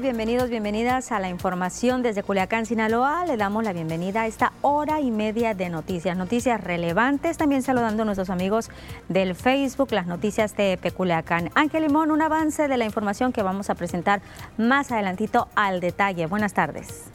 [0.00, 3.24] bienvenidos, bienvenidas a la información desde Culiacán, Sinaloa.
[3.26, 7.36] Le damos la bienvenida a esta hora y media de noticias, noticias relevantes.
[7.36, 8.70] También saludando a nuestros amigos
[9.08, 11.50] del Facebook, las noticias de Culiacán.
[11.54, 14.20] Ángel Limón, un avance de la información que vamos a presentar
[14.56, 16.26] más adelantito al detalle.
[16.26, 17.07] Buenas tardes.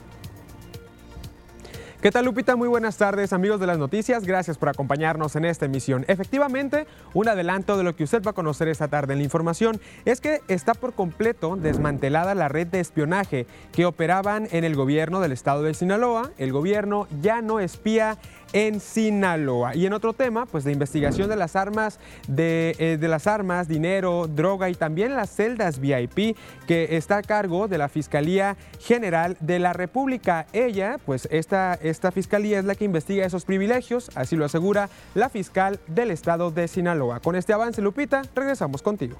[2.03, 2.57] ¿Qué tal Lupita?
[2.57, 6.03] Muy buenas tardes amigos de las noticias, gracias por acompañarnos en esta emisión.
[6.09, 9.79] Efectivamente, un adelanto de lo que usted va a conocer esta tarde en la información
[10.03, 15.21] es que está por completo desmantelada la red de espionaje que operaban en el gobierno
[15.21, 16.31] del estado de Sinaloa.
[16.37, 18.17] El gobierno ya no espía
[18.53, 19.75] en Sinaloa.
[19.75, 24.27] Y en otro tema, pues de investigación de las armas, de, eh, las armas, dinero,
[24.27, 26.37] droga y también las celdas VIP
[26.67, 30.45] que está a cargo de la Fiscalía General de la República.
[30.53, 35.29] Ella, pues esta, esta fiscalía es la que investiga esos privilegios, así lo asegura la
[35.29, 37.19] fiscal del estado de Sinaloa.
[37.19, 39.17] Con este avance, Lupita, regresamos contigo.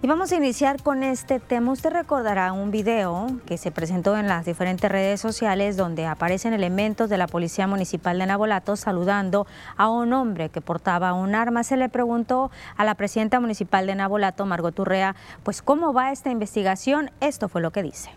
[0.00, 1.72] Y vamos a iniciar con este tema.
[1.72, 7.10] Usted recordará un video que se presentó en las diferentes redes sociales donde aparecen elementos
[7.10, 11.64] de la Policía Municipal de Nabolato saludando a un hombre que portaba un arma.
[11.64, 16.30] Se le preguntó a la presidenta municipal de Nabolato, Margot Urrea, pues cómo va esta
[16.30, 17.10] investigación.
[17.20, 18.10] Esto fue lo que dice.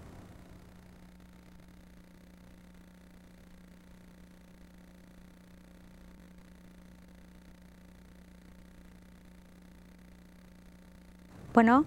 [11.54, 11.86] Bueno.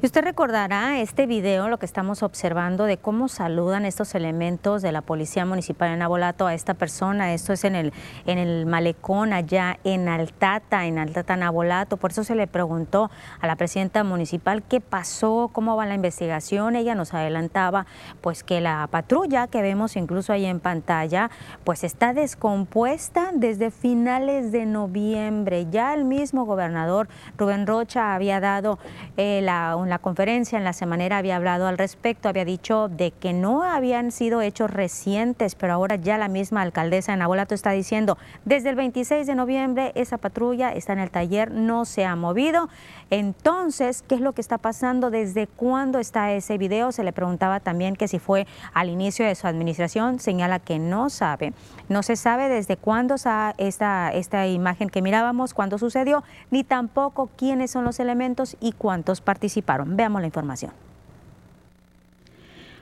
[0.00, 4.92] Y usted recordará este video, lo que estamos observando de cómo saludan estos elementos de
[4.92, 7.34] la Policía Municipal de Nabolato a esta persona.
[7.34, 7.92] Esto es en el,
[8.24, 11.96] en el malecón allá en Altata, en Altata Nabolato.
[11.96, 13.10] Por eso se le preguntó
[13.40, 16.76] a la presidenta municipal qué pasó, cómo va la investigación.
[16.76, 17.84] Ella nos adelantaba
[18.20, 21.28] pues que la patrulla que vemos incluso ahí en pantalla
[21.64, 25.66] pues está descompuesta desde finales de noviembre.
[25.72, 28.78] Ya el mismo gobernador Rubén Rocha había dado
[29.16, 33.10] eh, la en la conferencia en la semanera había hablado al respecto, había dicho de
[33.10, 37.70] que no habían sido hechos recientes, pero ahora ya la misma alcaldesa en Abolato está
[37.70, 42.14] diciendo, desde el 26 de noviembre esa patrulla está en el taller, no se ha
[42.16, 42.68] movido.
[43.08, 45.10] Entonces, ¿qué es lo que está pasando?
[45.10, 46.92] ¿Desde cuándo está ese video?
[46.92, 51.08] Se le preguntaba también que si fue al inicio de su administración, señala que no
[51.08, 51.54] sabe.
[51.88, 57.70] No se sabe desde cuándo esta, esta imagen que mirábamos, cuándo sucedió, ni tampoco quiénes
[57.70, 59.96] son los elementos y cuántos participaron.
[59.96, 60.72] Veamos la información.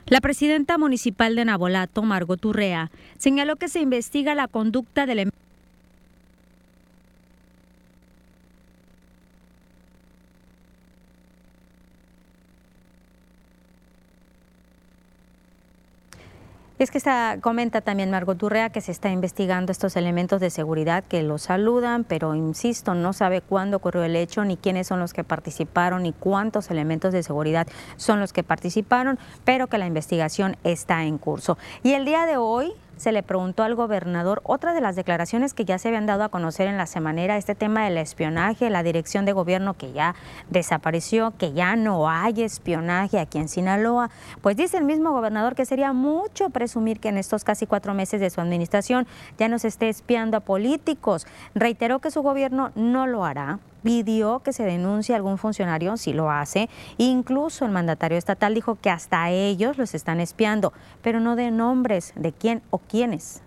[0.08, 5.18] La presidenta municipal de Nabolato, Margot Urrea, señaló que se investiga la conducta del
[16.78, 21.04] Es que está, comenta también Margot Urrea que se está investigando estos elementos de seguridad
[21.04, 25.14] que lo saludan, pero insisto, no sabe cuándo ocurrió el hecho, ni quiénes son los
[25.14, 30.58] que participaron, ni cuántos elementos de seguridad son los que participaron, pero que la investigación
[30.64, 31.56] está en curso.
[31.82, 35.64] Y el día de hoy, se le preguntó al gobernador otra de las declaraciones que
[35.64, 39.24] ya se habían dado a conocer en la semanera, este tema del espionaje, la dirección
[39.24, 40.14] de gobierno que ya
[40.50, 44.10] desapareció, que ya no hay espionaje aquí en Sinaloa.
[44.40, 48.20] Pues dice el mismo gobernador que sería mucho presumir que en estos casi cuatro meses
[48.20, 49.06] de su administración
[49.38, 51.26] ya no se esté espiando a políticos.
[51.54, 56.12] Reiteró que su gobierno no lo hará pidió que se denuncie a algún funcionario si
[56.12, 56.68] lo hace.
[56.98, 60.72] Incluso el mandatario estatal dijo que hasta ellos los están espiando,
[61.02, 63.42] pero no de nombres de quién o quiénes.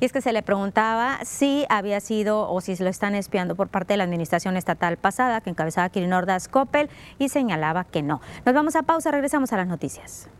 [0.00, 3.54] Y es que se le preguntaba si había sido o si se lo están espiando
[3.54, 6.88] por parte de la administración estatal pasada que encabezaba Kirin Ordaz Coppel
[7.18, 8.22] y señalaba que no.
[8.46, 10.30] Nos vamos a pausa, regresamos a las noticias.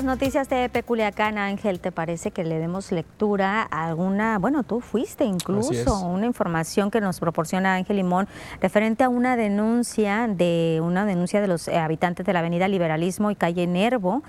[0.00, 1.78] Las noticias de Peculiacán, Ángel.
[1.78, 4.38] ¿Te parece que le demos lectura a alguna?
[4.38, 8.26] Bueno, tú fuiste incluso una información que nos proporciona Ángel Limón
[8.62, 13.34] referente a una denuncia de una denuncia de los habitantes de la Avenida Liberalismo y
[13.34, 14.22] calle Nervo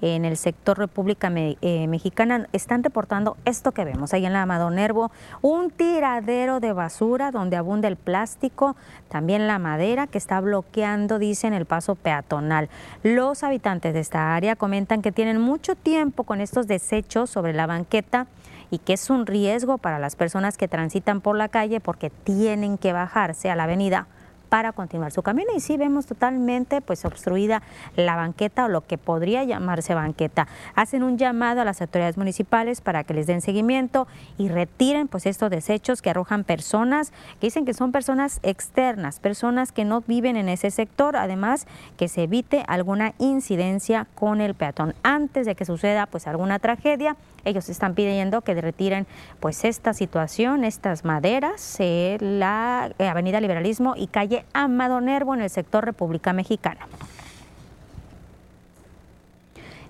[0.00, 2.48] en el sector República eh, Mexicana.
[2.52, 5.10] Están reportando esto que vemos ahí en la Amado Nervo,
[5.42, 8.76] un tiradero de basura donde abunda el plástico,
[9.08, 12.68] también la madera que está bloqueando, dicen, el paso peatonal.
[13.02, 17.66] Los habitantes de esta área comentan que tienen mucho tiempo con estos desechos sobre la
[17.66, 18.26] banqueta
[18.70, 22.78] y que es un riesgo para las personas que transitan por la calle porque tienen
[22.78, 24.06] que bajarse a la avenida
[24.48, 27.62] para continuar su camino y sí vemos totalmente pues obstruida
[27.96, 30.48] la banqueta o lo que podría llamarse banqueta.
[30.74, 35.26] Hacen un llamado a las autoridades municipales para que les den seguimiento y retiren pues
[35.26, 40.36] estos desechos que arrojan personas que dicen que son personas externas, personas que no viven
[40.36, 45.64] en ese sector, además que se evite alguna incidencia con el peatón antes de que
[45.64, 49.06] suceda pues alguna tragedia ellos están pidiendo que retiren
[49.40, 51.78] pues esta situación, estas maderas,
[52.20, 56.86] la eh, Avenida Liberalismo y calle Amado Nervo en el sector República Mexicana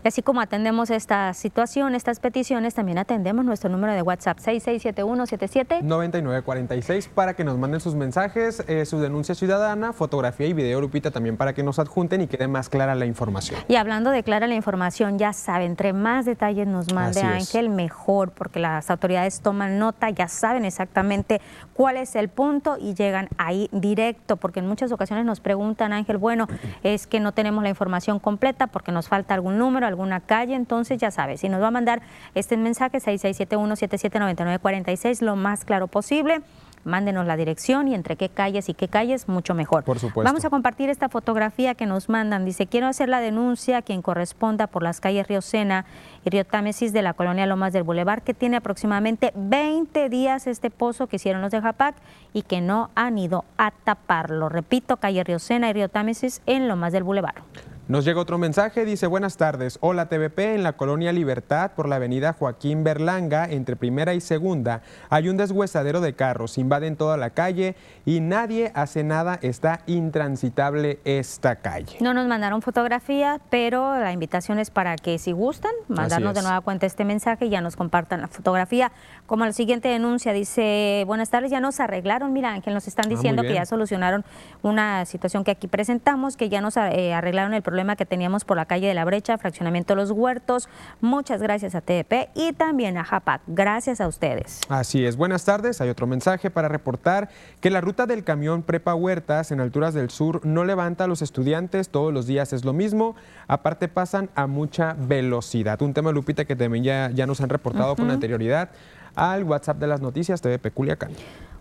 [0.09, 7.35] así como atendemos esta situación, estas peticiones, también atendemos nuestro número de WhatsApp 667177-9946 para
[7.35, 11.53] que nos manden sus mensajes, eh, su denuncia ciudadana, fotografía y video, Lupita, también para
[11.53, 13.61] que nos adjunten y quede más clara la información.
[13.69, 18.33] Y hablando de clara la información, ya saben, entre más detalles nos mande Ángel, mejor,
[18.33, 21.41] porque las autoridades toman nota, ya saben exactamente
[21.78, 26.18] cuál es el punto y llegan ahí directo, porque en muchas ocasiones nos preguntan, Ángel,
[26.18, 26.49] bueno,
[26.82, 30.99] es que no tenemos la información completa porque nos falta algún número, alguna calle, entonces
[30.99, 32.02] ya sabes, si nos va a mandar
[32.35, 36.42] este mensaje 6671779946 lo más claro posible
[36.88, 39.85] mándenos la dirección y entre qué calles y qué calles, mucho mejor.
[39.85, 40.28] Por supuesto.
[40.28, 42.45] Vamos a compartir esta fotografía que nos mandan.
[42.45, 45.85] Dice, quiero hacer la denuncia a quien corresponda por las calles Río Sena
[46.25, 50.71] y Río Támesis de la colonia Lomas del Boulevard, que tiene aproximadamente 20 días este
[50.71, 51.95] pozo que hicieron los de Japac
[52.33, 54.49] y que no han ido a taparlo.
[54.49, 57.42] Repito, calle Río Sena y Río Támesis en Lomas del Boulevard.
[57.88, 61.97] Nos llega otro mensaje, dice buenas tardes, hola TVP, en la colonia Libertad por la
[61.97, 67.30] avenida Joaquín Berlanga, entre primera y segunda, hay un deshuesadero de carros, invaden toda la
[67.30, 71.97] calle y nadie hace nada, está intransitable esta calle.
[72.00, 76.61] No nos mandaron fotografía, pero la invitación es para que si gustan, mandarnos de nueva
[76.61, 78.92] cuenta este mensaje y ya nos compartan la fotografía.
[79.28, 83.08] Como la siguiente denuncia dice, buenas tardes, ya nos arreglaron, mira Ángel, nos están ah,
[83.11, 84.25] diciendo que ya solucionaron
[84.62, 88.56] una situación que aquí presentamos, que ya nos eh, arreglaron el problema que teníamos por
[88.56, 90.70] la calle de la brecha, fraccionamiento Los Huertos.
[91.02, 93.42] Muchas gracias a TDP y también a JAPAC.
[93.49, 94.62] Gracias a ustedes.
[94.70, 95.18] Así es.
[95.18, 95.82] Buenas tardes.
[95.82, 97.28] Hay otro mensaje para reportar
[97.61, 101.20] que la ruta del camión Prepa Huertas en alturas del sur no levanta a los
[101.20, 101.90] estudiantes.
[101.90, 103.14] Todos los días es lo mismo.
[103.47, 105.82] Aparte pasan a mucha velocidad.
[105.82, 108.70] Un tema, Lupita, que también ya, ya nos han reportado con anterioridad
[109.19, 110.41] al WhatsApp de las noticias.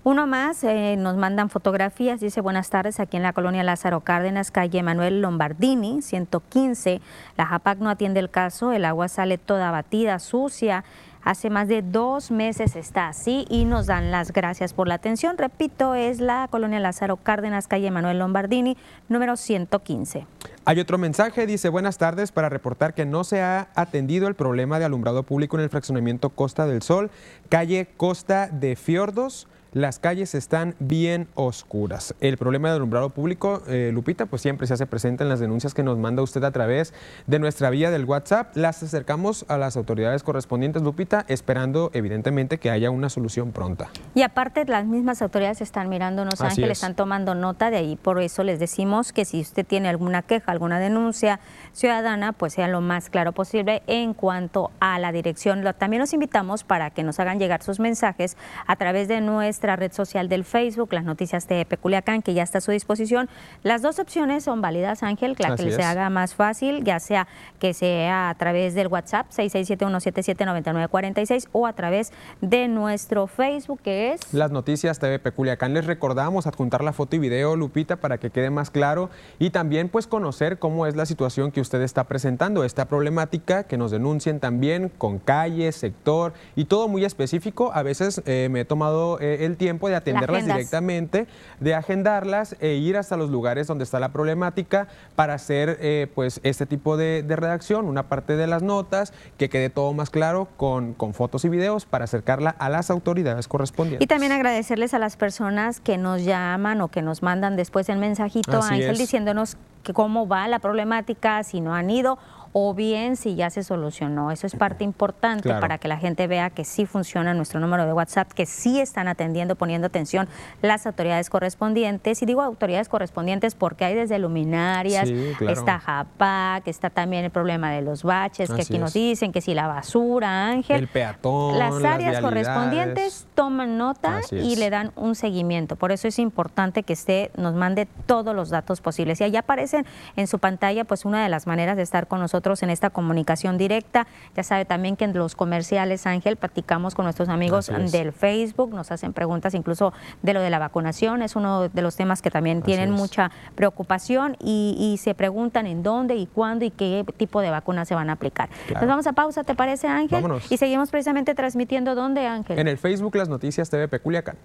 [0.03, 4.51] Uno más, eh, nos mandan fotografías, dice buenas tardes, aquí en la colonia Lázaro Cárdenas,
[4.51, 7.01] calle Manuel Lombardini, 115.
[7.35, 10.85] La JAPAC no atiende el caso, el agua sale toda batida, sucia.
[11.27, 15.37] Hace más de dos meses está así y nos dan las gracias por la atención.
[15.37, 18.77] Repito, es la colonia Lázaro Cárdenas, calle Manuel Lombardini,
[19.09, 20.25] número 115.
[20.63, 24.79] Hay otro mensaje, dice buenas tardes para reportar que no se ha atendido el problema
[24.79, 27.11] de alumbrado público en el fraccionamiento Costa del Sol,
[27.49, 32.15] calle Costa de Fiordos las calles están bien oscuras.
[32.21, 35.73] El problema del alumbrado público, eh, Lupita, pues siempre se hace presente en las denuncias
[35.73, 36.93] que nos manda usted a través
[37.25, 38.55] de nuestra vía del WhatsApp.
[38.55, 43.89] Las acercamos a las autoridades correspondientes, Lupita, esperando evidentemente que haya una solución pronta.
[44.15, 47.95] Y aparte, las mismas autoridades están mirándonos, Ángel, están tomando nota de ahí.
[47.95, 51.39] Por eso les decimos que si usted tiene alguna queja, alguna denuncia
[51.73, 55.63] ciudadana, pues sea lo más claro posible en cuanto a la dirección.
[55.77, 59.91] También los invitamos para que nos hagan llegar sus mensajes a través de nuestra red
[59.91, 63.29] social del Facebook, las noticias de Peculiacán, que ya está a su disposición.
[63.63, 67.27] Las dos opciones son válidas, Ángel, la que se haga más fácil, ya sea
[67.59, 72.11] que sea a través del WhatsApp 6671779946 o a través
[72.41, 74.33] de nuestro Facebook, que es...
[74.33, 75.73] Las noticias TV Peculiacán.
[75.73, 79.09] Les recordamos adjuntar la foto y video, Lupita, para que quede más claro
[79.39, 83.77] y también pues conocer cómo es la situación que usted está presentando, esta problemática, que
[83.77, 87.71] nos denuncien también con calle, sector y todo muy específico.
[87.73, 91.27] A veces eh, me he tomado eh, el tiempo de atenderlas directamente,
[91.59, 96.39] de agendarlas e ir hasta los lugares donde está la problemática para hacer eh, pues
[96.43, 100.93] este tipo de, redacción, una parte de las notas, que quede todo más claro con,
[100.93, 104.03] con fotos y videos para acercarla a las autoridades correspondientes.
[104.03, 107.97] Y también agradecerles a las personas que nos llaman o que nos mandan después el
[107.97, 112.17] mensajito, Ángel, diciéndonos que cómo va la problemática, si no han ido
[112.59, 114.31] o bien si ya se solucionó.
[114.31, 117.93] Eso es parte importante para que la gente vea que sí funciona nuestro número de
[117.93, 120.27] WhatsApp, que sí están atendiendo, poniendo atención
[120.63, 122.19] las autoridades correspondientes.
[122.23, 127.83] Y digo autoridades correspondientes porque hay desde luminarias, está JAPAC, está también el problema de
[127.83, 130.77] los baches, que aquí nos dicen que si la basura, Ángel.
[130.77, 131.59] El peatón.
[131.59, 135.75] Las áreas correspondientes toman nota y le dan un seguimiento.
[135.75, 139.21] Por eso es importante que usted nos mande todos los datos posibles.
[139.21, 139.85] Y allá aparecen
[140.15, 143.57] en su pantalla pues una de las maneras de estar con nosotros en esta comunicación
[143.57, 144.07] directa.
[144.35, 148.91] Ya sabe también que en los comerciales, Ángel, platicamos con nuestros amigos del Facebook, nos
[148.91, 152.61] hacen preguntas incluso de lo de la vacunación, es uno de los temas que también
[152.61, 157.87] tienen mucha preocupación y, se preguntan en dónde y cuándo y qué tipo de vacunas
[157.87, 158.49] se van a aplicar.
[158.73, 160.23] Nos vamos a pausa, ¿te parece, Ángel?
[160.49, 162.57] Y seguimos precisamente transmitiendo dónde, Ángel.
[162.57, 164.37] En el Facebook Las Noticias TV Peculiacán.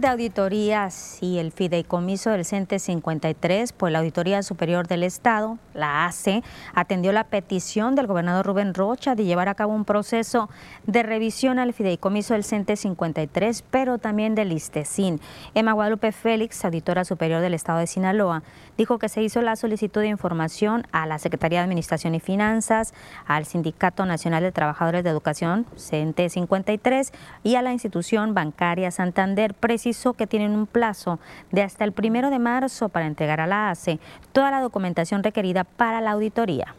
[0.00, 6.06] De auditorías y el fideicomiso del CENTE 53, pues la Auditoría Superior del Estado, la
[6.06, 6.42] ACE,
[6.74, 10.50] atendió la petición del gobernador Rubén Rocha de llevar a cabo un proceso
[10.86, 15.20] de revisión al fideicomiso del CENTE 53, pero también del ISTESIN.
[15.54, 18.42] Emma Guadalupe Félix, auditora superior del Estado de Sinaloa,
[18.76, 22.92] dijo que se hizo la solicitud de información a la Secretaría de Administración y Finanzas,
[23.26, 29.14] al Sindicato Nacional de Trabajadores de Educación, CENTE 53, y a la institución bancaria Santa
[29.14, 31.20] Santander precisó que tienen un plazo
[31.52, 34.00] de hasta el primero de marzo para entregar a la ACE
[34.32, 36.74] toda la documentación requerida para la auditoría.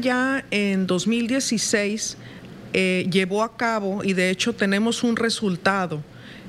[0.00, 2.16] Ya en 2016
[2.72, 6.02] eh, llevó a cabo y de hecho tenemos un resultado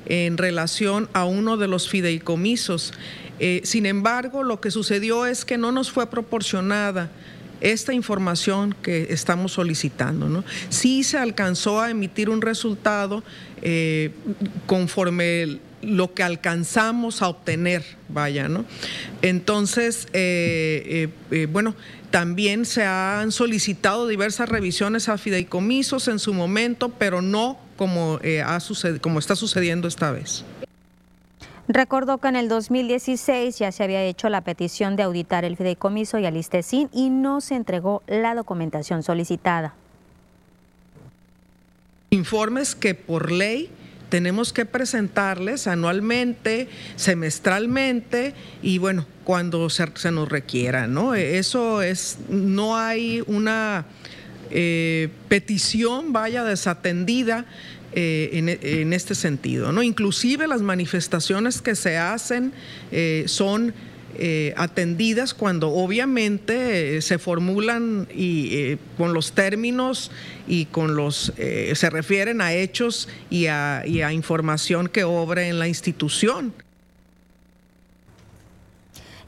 [0.05, 2.93] en relación a uno de los fideicomisos.
[3.39, 7.09] Eh, sin embargo, lo que sucedió es que no nos fue proporcionada
[7.61, 10.27] esta información que estamos solicitando.
[10.27, 10.43] ¿no?
[10.69, 13.23] Sí se alcanzó a emitir un resultado
[13.61, 14.11] eh,
[14.65, 18.65] conforme lo que alcanzamos a obtener, vaya, ¿no?
[19.21, 21.75] Entonces, eh, eh, bueno,
[22.09, 28.59] también se han solicitado diversas revisiones a fideicomisos en su momento, pero no como, ha
[29.01, 30.43] como está sucediendo esta vez.
[31.67, 36.19] Recordó que en el 2016 ya se había hecho la petición de auditar el fideicomiso
[36.19, 39.73] y al ISTESIN y no se entregó la documentación solicitada.
[42.09, 43.69] Informes que por ley
[44.11, 51.15] tenemos que presentarles anualmente, semestralmente y bueno, cuando se, nos requiera, ¿no?
[51.15, 53.85] Eso es, no hay una
[54.51, 57.45] eh, petición, vaya, desatendida
[57.93, 59.71] eh, en, este sentido.
[59.71, 59.81] ¿no?
[59.81, 62.51] Inclusive las manifestaciones que se hacen
[62.91, 63.73] eh, son
[64.23, 70.11] eh, atendidas cuando obviamente se formulan y con los términos
[70.47, 75.57] y con los se refieren a hechos y a, y a información que obra en
[75.57, 76.53] la institución.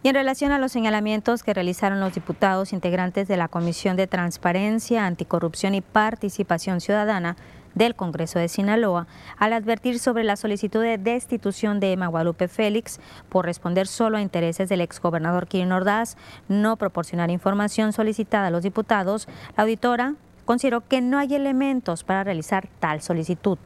[0.04, 4.06] Y en relación a los señalamientos que realizaron los diputados integrantes de la Comisión de
[4.06, 7.38] Transparencia, Anticorrupción y Participación Ciudadana,
[7.76, 9.08] del Congreso de Sinaloa
[9.38, 14.22] al advertir sobre la solicitud de destitución de Emma Guadalupe Félix por responder solo a
[14.22, 20.88] intereses del exgobernador Kirin Ordaz, no proporcionar información solicitada a los diputados, la auditora consideró
[20.88, 23.58] que no hay elementos para realizar tal solicitud.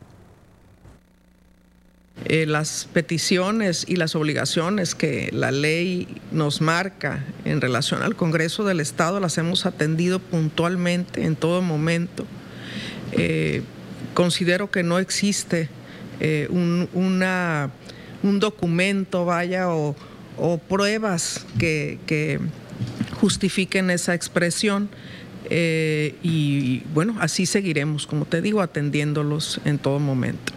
[2.26, 8.64] Eh, las peticiones y las obligaciones que la ley nos marca en relación al Congreso
[8.64, 12.26] del Estado las hemos atendido puntualmente en todo momento.
[13.12, 13.62] Eh,
[14.18, 15.70] considero que no existe
[16.20, 16.90] eh, un,
[18.24, 19.96] un, documento, vaya, o,
[20.68, 22.40] pruebas que,
[23.22, 24.90] justifiquen esa expresión.
[25.52, 30.57] Eh, y bueno, así seguiremos, como te digo, atendiéndolos en todo momento.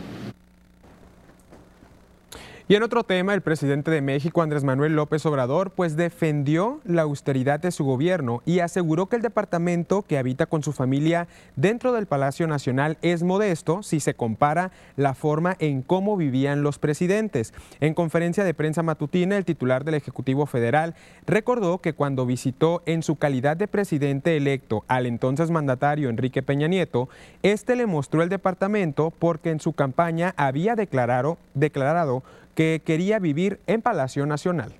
[2.70, 7.02] Y en otro tema, el presidente de México, Andrés Manuel López Obrador, pues defendió la
[7.02, 11.92] austeridad de su gobierno y aseguró que el departamento que habita con su familia dentro
[11.92, 17.54] del Palacio Nacional es modesto si se compara la forma en cómo vivían los presidentes.
[17.80, 20.94] En conferencia de prensa matutina, el titular del Ejecutivo Federal
[21.26, 26.68] recordó que cuando visitó en su calidad de presidente electo al entonces mandatario Enrique Peña
[26.68, 27.08] Nieto,
[27.42, 32.22] este le mostró el departamento porque en su campaña había declarado, declarado
[32.54, 34.72] que quería vivir en Palacio Nacional.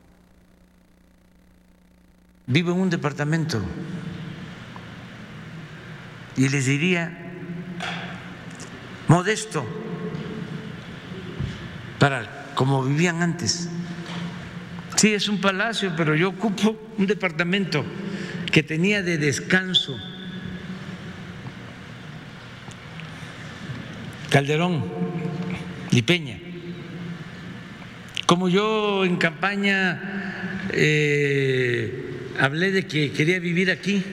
[2.46, 3.60] Vivo en un departamento
[6.36, 7.16] y les diría
[9.08, 9.64] modesto
[11.98, 13.68] para como vivían antes.
[14.96, 17.84] Sí, es un palacio, pero yo ocupo un departamento
[18.52, 19.96] que tenía de descanso.
[24.28, 24.84] Calderón
[25.90, 26.49] y Peña.
[28.30, 34.04] Como yo en campaña eh, hablé de que quería vivir aquí,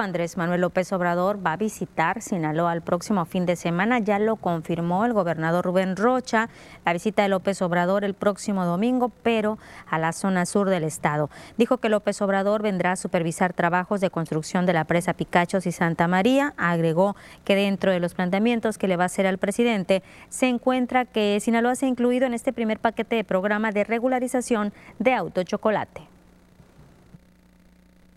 [0.00, 3.98] Andrés Manuel López Obrador va a visitar Sinaloa el próximo fin de semana.
[3.98, 6.48] Ya lo confirmó el gobernador Rubén Rocha,
[6.84, 9.58] la visita de López Obrador el próximo domingo, pero
[9.90, 11.30] a la zona sur del estado.
[11.56, 15.72] Dijo que López Obrador vendrá a supervisar trabajos de construcción de la presa Picachos y
[15.72, 16.54] Santa María.
[16.56, 21.04] Agregó que dentro de los planteamientos que le va a hacer al presidente se encuentra
[21.04, 25.42] que Sinaloa se ha incluido en este primer paquete de programa de regularización de auto
[25.42, 26.11] chocolate.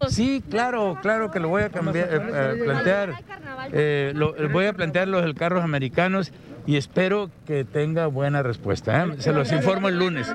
[0.10, 3.14] Sí, claro, claro que lo voy a cambiar, eh, eh, plantear.
[3.72, 4.14] Eh,
[4.52, 6.32] voy a plantear los carros americanos
[6.66, 9.08] y espero que tenga buena respuesta.
[9.18, 10.34] Se los informo el lunes.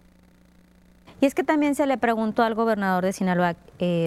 [1.22, 3.54] Y es que también se le preguntó al gobernador de Sinaloa,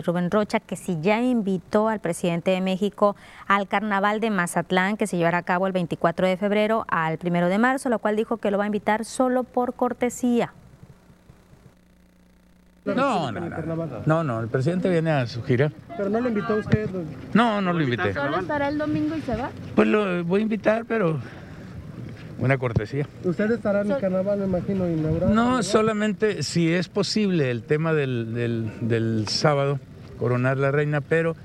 [0.04, 5.06] Rubén Rocha, que si ya invitó al presidente de México al carnaval de Mazatlán, que
[5.06, 8.38] se llevará a cabo el 24 de febrero al 1 de marzo, lo cual dijo
[8.38, 10.54] que lo va a invitar solo por cortesía.
[12.86, 13.42] No, no,
[14.06, 15.72] no, no, el presidente viene a su gira.
[15.96, 16.90] ¿Pero no lo invitó usted?
[17.34, 18.14] No, no lo invité.
[18.14, 19.52] ¿Solo estará el domingo y se va?
[19.74, 21.18] Pues lo voy a invitar, pero
[22.40, 23.08] una cortesía.
[23.24, 25.34] ¿Usted estará en el carnaval, me imagino, inaugurado?
[25.34, 29.80] No, solamente si es posible el tema del, del, del sábado,
[30.18, 31.38] coronar la reina, pero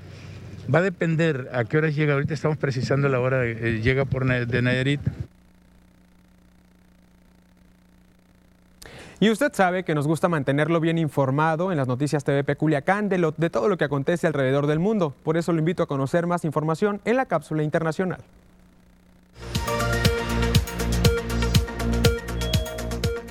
[0.73, 2.15] va a depender a qué horas llega.
[2.15, 5.01] Ahorita estamos precisando la hora, eh, llega por de Nayarit.
[9.21, 13.33] Y usted sabe que nos gusta mantenerlo bien informado en las noticias TVP Culiacán de,
[13.35, 15.13] de todo lo que acontece alrededor del mundo.
[15.23, 18.21] Por eso lo invito a conocer más información en la cápsula internacional.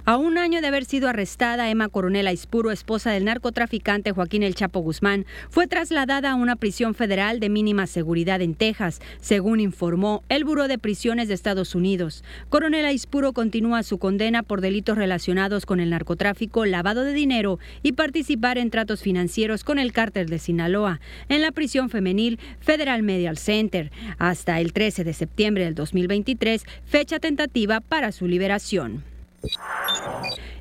[0.08, 4.54] A un año de haber sido arrestada, Emma Coronel Aispuro, esposa del narcotraficante Joaquín El
[4.54, 10.22] Chapo Guzmán, fue trasladada a una prisión federal de mínima seguridad en Texas, según informó
[10.30, 12.24] el Buró de Prisiones de Estados Unidos.
[12.48, 17.92] Coronel Aispuro continúa su condena por delitos relacionados con el narcotráfico, lavado de dinero y
[17.92, 23.36] participar en tratos financieros con el cártel de Sinaloa, en la prisión femenil Federal Medial
[23.36, 29.04] Center, hasta el 13 de septiembre del 2023, fecha tentativa para su liberación.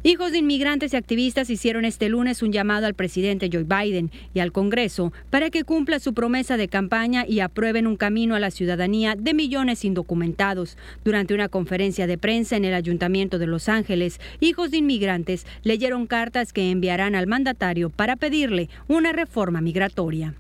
[0.04, 4.40] Hijos de inmigrantes y activistas hicieron este lunes un llamado al presidente Joe Biden y
[4.40, 8.52] al Congreso para que cumpla su promesa de campaña y aprueben un camino a la
[8.52, 10.78] ciudadanía de millones indocumentados.
[11.04, 16.08] Durante una conferencia de prensa en el Ayuntamiento de Los Ángeles, hijos de inmigrantes leyeron
[16.08, 20.36] cartas que enviarán al mandatario para pedirle una reforma migratoria.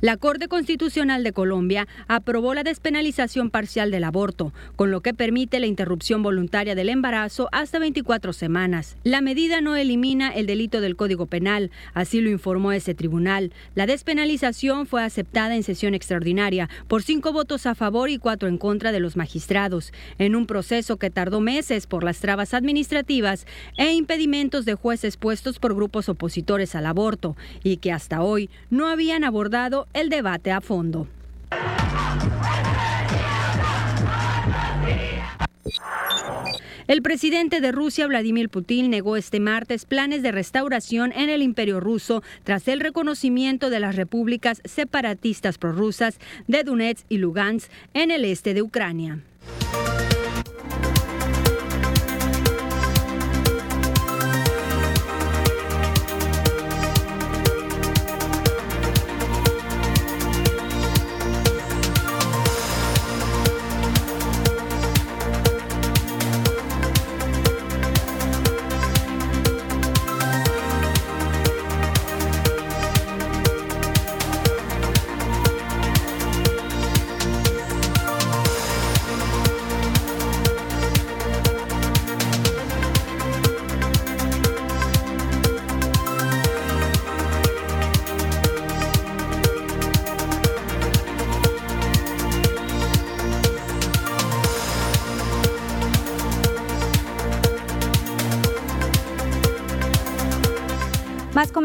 [0.00, 5.60] La Corte Constitucional de Colombia aprobó la despenalización parcial del aborto, con lo que permite
[5.60, 8.98] la interrupción voluntaria del embarazo hasta 24 semanas.
[9.02, 13.54] La medida no elimina el delito del Código Penal, así lo informó ese tribunal.
[13.74, 18.58] La despenalización fue aceptada en sesión extraordinaria por cinco votos a favor y cuatro en
[18.58, 23.46] contra de los magistrados, en un proceso que tardó meses por las trabas administrativas
[23.78, 28.88] e impedimentos de jueces puestos por grupos opositores al aborto, y que hasta hoy no
[28.88, 31.06] habían abordado el debate a fondo.
[36.86, 41.80] El presidente de Rusia, Vladimir Putin, negó este martes planes de restauración en el imperio
[41.80, 48.26] ruso tras el reconocimiento de las repúblicas separatistas prorrusas de Donetsk y Lugansk en el
[48.26, 49.20] este de Ucrania.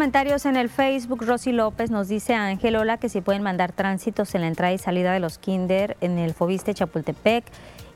[0.10, 1.24] Comentarios en el Facebook.
[1.24, 4.74] Rosy López nos dice a Ángel Hola que si pueden mandar tránsitos en la entrada
[4.74, 7.44] y salida de los kinder en el Fobiste Chapultepec.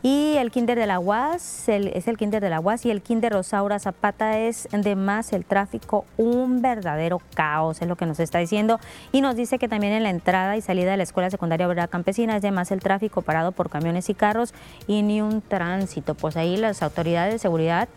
[0.04, 3.34] Y el kinder de la UAS es el kinder de la UAS y el kinder
[3.34, 8.38] Rosaura Zapata es de más el tráfico, un verdadero caos, es lo que nos está
[8.38, 8.80] diciendo.
[9.12, 11.88] Y nos dice que también en la entrada y salida de la Escuela Secundaria Obrera
[11.88, 14.54] Campesina es de más el tráfico parado por camiones y carros
[14.86, 16.14] y ni un tránsito.
[16.14, 17.90] Pues ahí las autoridades de seguridad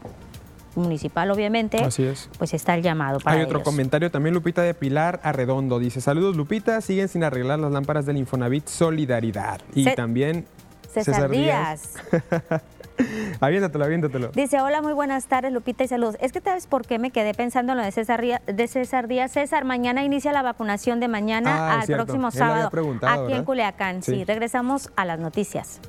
[0.76, 2.28] municipal, obviamente, Así es.
[2.38, 3.64] pues está el llamado para Hay otro ellos.
[3.68, 5.78] comentario también, Lupita de Pilar Arredondo.
[5.78, 9.60] Dice, saludos Lupita, siguen sin arreglar las lámparas del Infonavit Solidaridad.
[9.74, 10.46] Y también
[10.92, 11.94] César, Díaz.
[13.40, 14.28] aviéntatelo, aviéntatelo.
[14.28, 16.16] Dice, hola, muy buenas tardes, Lupita, y saludos.
[16.20, 19.06] Es que sabes por qué me quedé pensando en lo de César, Ría- de César
[19.06, 19.32] Díaz.
[19.32, 22.04] César, mañana inicia la vacunación de mañana Ah, al cierto.
[22.06, 22.70] próximo sábado
[23.02, 23.44] aquí en.
[23.44, 24.02] Culiacán.
[24.02, 24.12] Sí.
[24.14, 24.24] Sí.
[24.24, 25.80] regresamos a las noticias.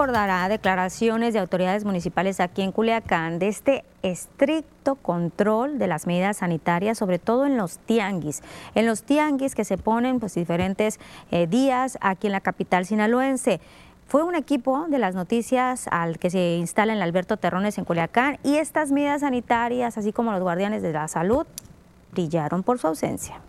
[0.00, 6.38] Recordará declaraciones de autoridades municipales aquí en Culiacán de este estricto control de las medidas
[6.38, 8.42] sanitarias, sobre todo en los tianguis.
[8.74, 10.98] En los tianguis que se ponen pues diferentes
[11.30, 13.60] eh, días aquí en la capital sinaloense.
[14.06, 18.38] Fue un equipo de las noticias al que se instala en Alberto Terrones en Culiacán
[18.42, 21.46] y estas medidas sanitarias, así como los guardianes de la salud,
[22.12, 23.42] brillaron por su ausencia.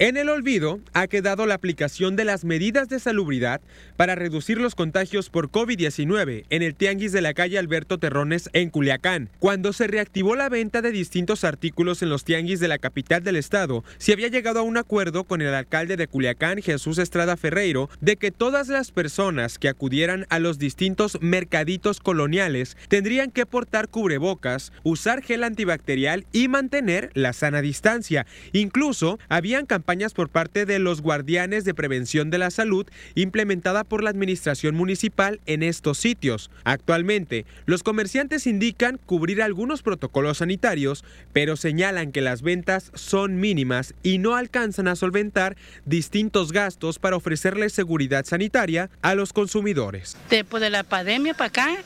[0.00, 3.60] En el olvido ha quedado la aplicación de las medidas de salubridad
[3.96, 8.70] para reducir los contagios por COVID-19 en el tianguis de la calle Alberto Terrones en
[8.70, 9.28] Culiacán.
[9.40, 13.34] Cuando se reactivó la venta de distintos artículos en los tianguis de la capital del
[13.34, 17.90] estado, se había llegado a un acuerdo con el alcalde de Culiacán, Jesús Estrada Ferreiro,
[18.00, 23.88] de que todas las personas que acudieran a los distintos mercaditos coloniales tendrían que portar
[23.88, 28.26] cubrebocas, usar gel antibacterial y mantener la sana distancia.
[28.52, 29.66] Incluso habían
[30.14, 35.40] por parte de los guardianes de prevención de la salud implementada por la administración municipal
[35.46, 36.50] en estos sitios.
[36.64, 43.94] Actualmente, los comerciantes indican cubrir algunos protocolos sanitarios, pero señalan que las ventas son mínimas
[44.02, 50.18] y no alcanzan a solventar distintos gastos para ofrecerles seguridad sanitaria a los consumidores.
[50.28, 51.76] Después de la pandemia para acá,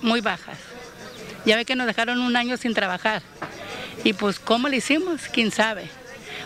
[0.00, 0.56] muy bajas.
[1.44, 3.20] Ya ve que nos dejaron un año sin trabajar.
[4.02, 5.24] Y pues, ¿cómo le hicimos?
[5.30, 5.99] ¿Quién sabe?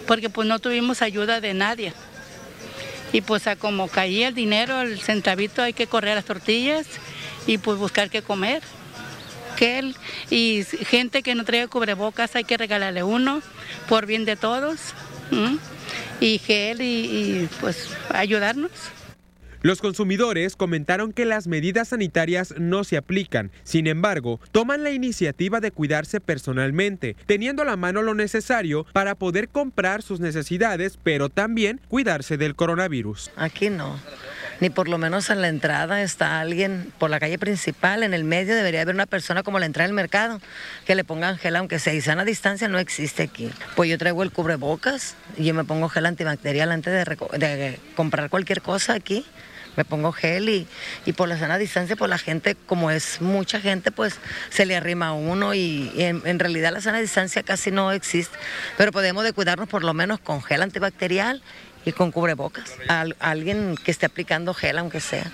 [0.06, 1.92] Porque pues no tuvimos ayuda de nadie.
[3.12, 6.86] Y pues a como caía el dinero, el centavito, hay que correr las tortillas
[7.46, 8.62] y pues buscar qué comer.
[9.56, 9.94] Que
[10.30, 13.40] y gente que no trae cubrebocas hay que regalarle uno
[13.88, 14.80] por bien de todos.
[16.20, 18.70] Y gel y, y pues ayudarnos.
[19.64, 25.58] Los consumidores comentaron que las medidas sanitarias no se aplican, sin embargo, toman la iniciativa
[25.58, 31.30] de cuidarse personalmente, teniendo a la mano lo necesario para poder comprar sus necesidades, pero
[31.30, 33.30] también cuidarse del coronavirus.
[33.36, 33.98] Aquí no
[34.60, 38.22] ni por lo menos en la entrada está alguien por la calle principal, en el
[38.22, 40.40] medio debería haber una persona como la entrada del mercado,
[40.86, 43.50] que le pongan gel, aunque sea y sana distancia, no existe aquí.
[43.74, 48.30] Pues yo traigo el cubrebocas y yo me pongo gel antibacterial antes de, de comprar
[48.30, 49.26] cualquier cosa aquí
[49.76, 50.66] me pongo gel y,
[51.04, 54.16] y por la sana distancia, pues la gente, como es mucha gente, pues
[54.50, 58.36] se le arrima a uno y, en, realidad la sana distancia casi no existe,
[58.76, 61.42] pero podemos de cuidarnos por lo menos con gel antibacterial
[61.84, 62.72] y con cubrebocas.
[62.88, 65.30] A, alguien que esté aplicando gel, aunque sea.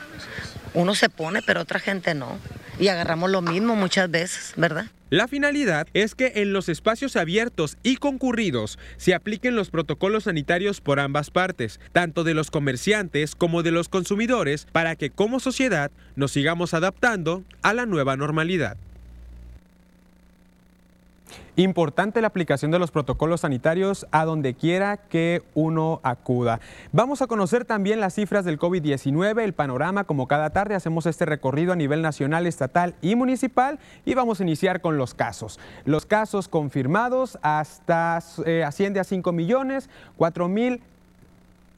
[0.72, 2.38] Uno se pone, pero otra gente no.
[2.80, 4.86] Y agarramos lo mismo muchas veces, ¿verdad?
[5.10, 10.80] La finalidad es que en los espacios abiertos y concurridos se apliquen los protocolos sanitarios
[10.80, 15.90] por ambas partes, tanto de los comerciantes como de los consumidores, para que como sociedad
[16.16, 18.76] nos sigamos adaptando a la nueva normalidad.
[21.60, 26.58] Importante la aplicación de los protocolos sanitarios a donde quiera que uno acuda.
[26.90, 31.26] Vamos a conocer también las cifras del COVID-19, el panorama, como cada tarde hacemos este
[31.26, 35.60] recorrido a nivel nacional, estatal y municipal y vamos a iniciar con los casos.
[35.84, 40.82] Los casos confirmados hasta eh, asciende a 5 millones, 4 mil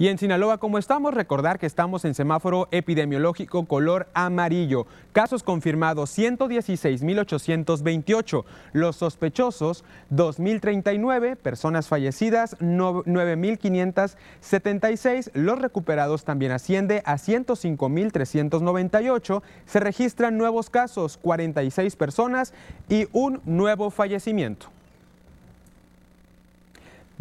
[0.02, 1.14] Y en Sinaloa, ¿cómo estamos?
[1.14, 4.88] Recordar que estamos en semáforo epidemiológico color amarillo.
[5.12, 8.44] Casos confirmados 116.828.
[8.74, 11.36] Los sospechosos 2.039.
[11.36, 15.30] Personas fallecidas 9.576.
[15.36, 19.44] Los recuperados también asciende a 105.398.
[19.68, 22.56] Se registran nuevos casos 46 personas
[22.90, 24.72] y un nuevo fallecimiento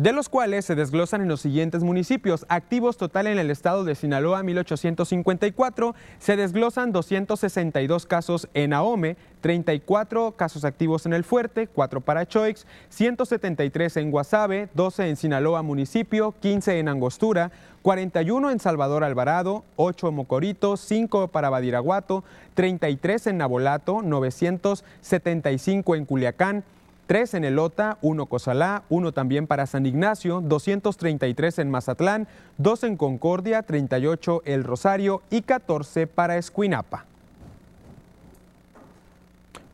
[0.01, 2.47] de los cuales se desglosan en los siguientes municipios.
[2.49, 10.33] Activos total en el estado de Sinaloa 1854, se desglosan 262 casos en Ahome, 34
[10.33, 16.35] casos activos en El Fuerte, 4 para Choix, 173 en Guasave, 12 en Sinaloa municipio,
[16.41, 17.51] 15 en Angostura,
[17.83, 26.07] 41 en Salvador Alvarado, 8 en Mocorito, 5 para Badiraguato, 33 en Nabolato, 975 en
[26.07, 26.65] Culiacán,
[27.11, 32.97] 3 en Elota, 1 Cozalá, 1 también para San Ignacio, 233 en Mazatlán, 2 en
[32.97, 37.07] Concordia, 38 El Rosario y 14 para Escuinapa.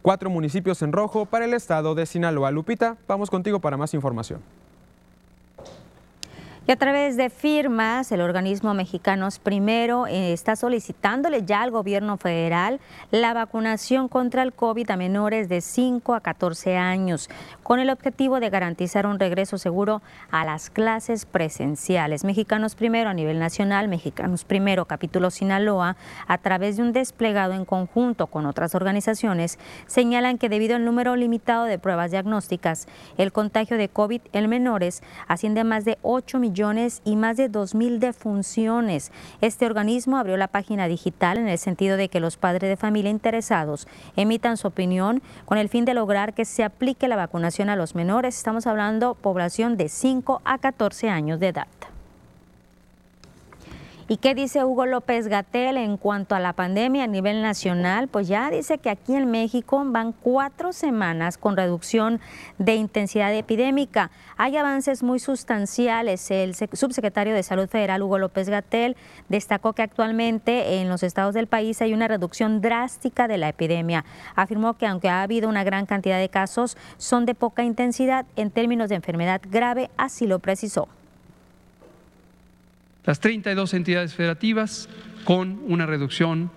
[0.01, 2.51] Cuatro municipios en rojo para el estado de Sinaloa.
[2.51, 4.41] Lupita, vamos contigo para más información.
[6.69, 12.17] Y a través de firmas, el organismo Mexicanos Primero eh, está solicitándole ya al gobierno
[12.17, 12.81] federal
[13.13, 17.31] la vacunación contra el COVID a menores de 5 a 14 años,
[17.63, 20.03] con el objetivo de garantizar un regreso seguro
[20.33, 22.25] a las clases presenciales.
[22.25, 27.65] Mexicanos Primero a nivel nacional, Mexicanos Primero capítulo Sinaloa, a través de un desplegado en
[27.65, 33.77] conjunto con otras organizaciones, señalan que debido al número limitado de pruebas diagnósticas, el contagio
[33.77, 36.56] de COVID en menores asciende a más de 8 millones
[37.05, 39.13] y más de 2.000 defunciones.
[39.43, 43.11] Este organismo abrió la página digital en el sentido de que los padres de familia
[43.11, 43.87] interesados
[44.17, 47.95] emitan su opinión con el fin de lograr que se aplique la vacunación a los
[47.95, 48.39] menores.
[48.39, 51.67] Estamos hablando población de 5 a 14 años de edad.
[54.09, 58.07] ¿Y qué dice Hugo López Gatel en cuanto a la pandemia a nivel nacional?
[58.07, 62.21] Pues ya dice que aquí en México van cuatro semanas con reducción
[62.59, 64.13] de intensidad epidémica.
[64.37, 66.31] Hay avances muy sustanciales.
[66.31, 68.97] El subsecretario de Salud Federal, Hugo López Gatel,
[69.29, 74.05] destacó que actualmente en los estados del país hay una reducción drástica de la epidemia.
[74.37, 78.53] Afirmó que aunque ha habido una gran cantidad de casos, son de poca intensidad en
[78.53, 80.87] términos de enfermedad grave, así lo precisó
[83.07, 84.89] las 32 entidades federativas
[85.25, 86.51] con una reducción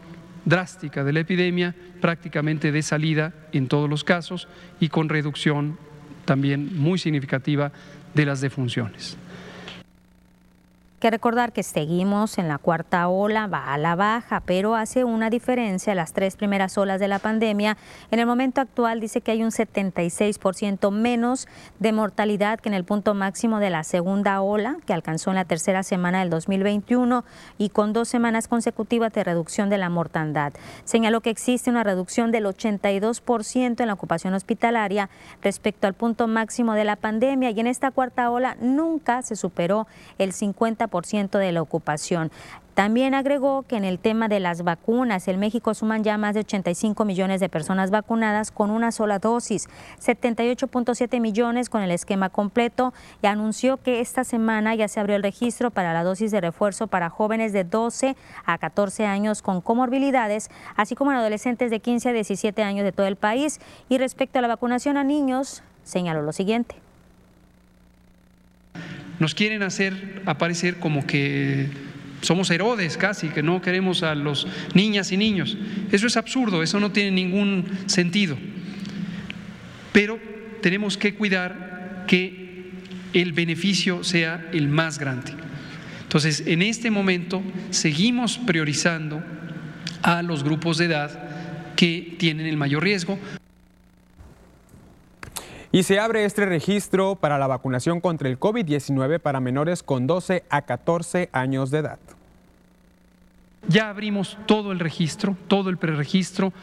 [0.46, 4.48] drástica de la epidemia, prácticamente de salida en todos los casos
[4.80, 5.78] y con reducción
[6.26, 7.72] también muy significativa
[8.14, 9.18] de las defunciones
[11.00, 15.30] que recordar que seguimos en la cuarta ola, va a la baja, pero hace una
[15.30, 17.78] diferencia las tres primeras olas de la pandemia.
[18.12, 21.48] En el momento actual dice que hay un 76% menos
[21.80, 25.46] de mortalidad que en el punto máximo de la segunda ola, que alcanzó en la
[25.46, 27.24] tercera semana del 2021
[27.58, 30.54] y con dos semanas consecutivas de reducción de la mortandad.
[30.84, 35.10] Señaló que existe una reducción del 82% en la ocupación hospitalaria
[35.42, 39.88] respecto al punto máximo de la pandemia y en esta cuarta ola nunca se superó
[40.18, 40.89] el 50%
[41.38, 42.32] de la ocupación.
[42.80, 46.40] También agregó que en el tema de las vacunas, en México suman ya más de
[46.40, 49.68] 85 millones de personas vacunadas con una sola dosis,
[50.02, 55.24] 78.7 millones con el esquema completo y anunció que esta semana ya se abrió el
[55.24, 58.16] registro para la dosis de refuerzo para jóvenes de 12
[58.46, 62.94] a 14 años con comorbilidades, así como en adolescentes de 15 a 17 años de
[62.94, 63.60] todo el país.
[63.90, 66.89] Y respecto a la vacunación a niños, señaló lo siguiente
[69.20, 71.70] nos quieren hacer aparecer como que
[72.22, 75.58] somos Herodes casi, que no queremos a los niñas y niños.
[75.92, 78.38] Eso es absurdo, eso no tiene ningún sentido.
[79.92, 80.20] Pero
[80.62, 82.72] tenemos que cuidar que
[83.14, 85.34] el beneficio sea el más grande.
[86.04, 89.24] Entonces, en este momento seguimos priorizando
[90.02, 93.20] a los grupos de edad que tienen el mayor riesgo.
[95.72, 100.44] Y se abre este registro para la vacunación contra el COVID-19 para menores con 12
[100.50, 102.00] a 14 años de edad.
[103.68, 106.54] Ya abrimos todo el registro, todo el preregistro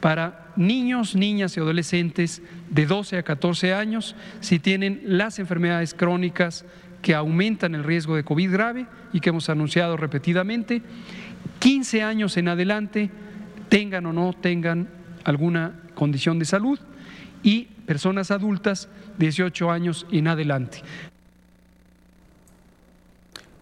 [0.00, 2.40] para niños, niñas y adolescentes
[2.70, 6.64] de 12 a 14 años si tienen las enfermedades crónicas
[7.02, 10.80] que aumentan el riesgo de COVID grave y que hemos anunciado repetidamente,
[11.58, 13.10] 15 años en adelante,
[13.68, 14.88] tengan o no tengan
[15.24, 16.78] alguna condición de salud
[17.44, 18.88] y personas adultas
[19.18, 20.78] 18 años en adelante.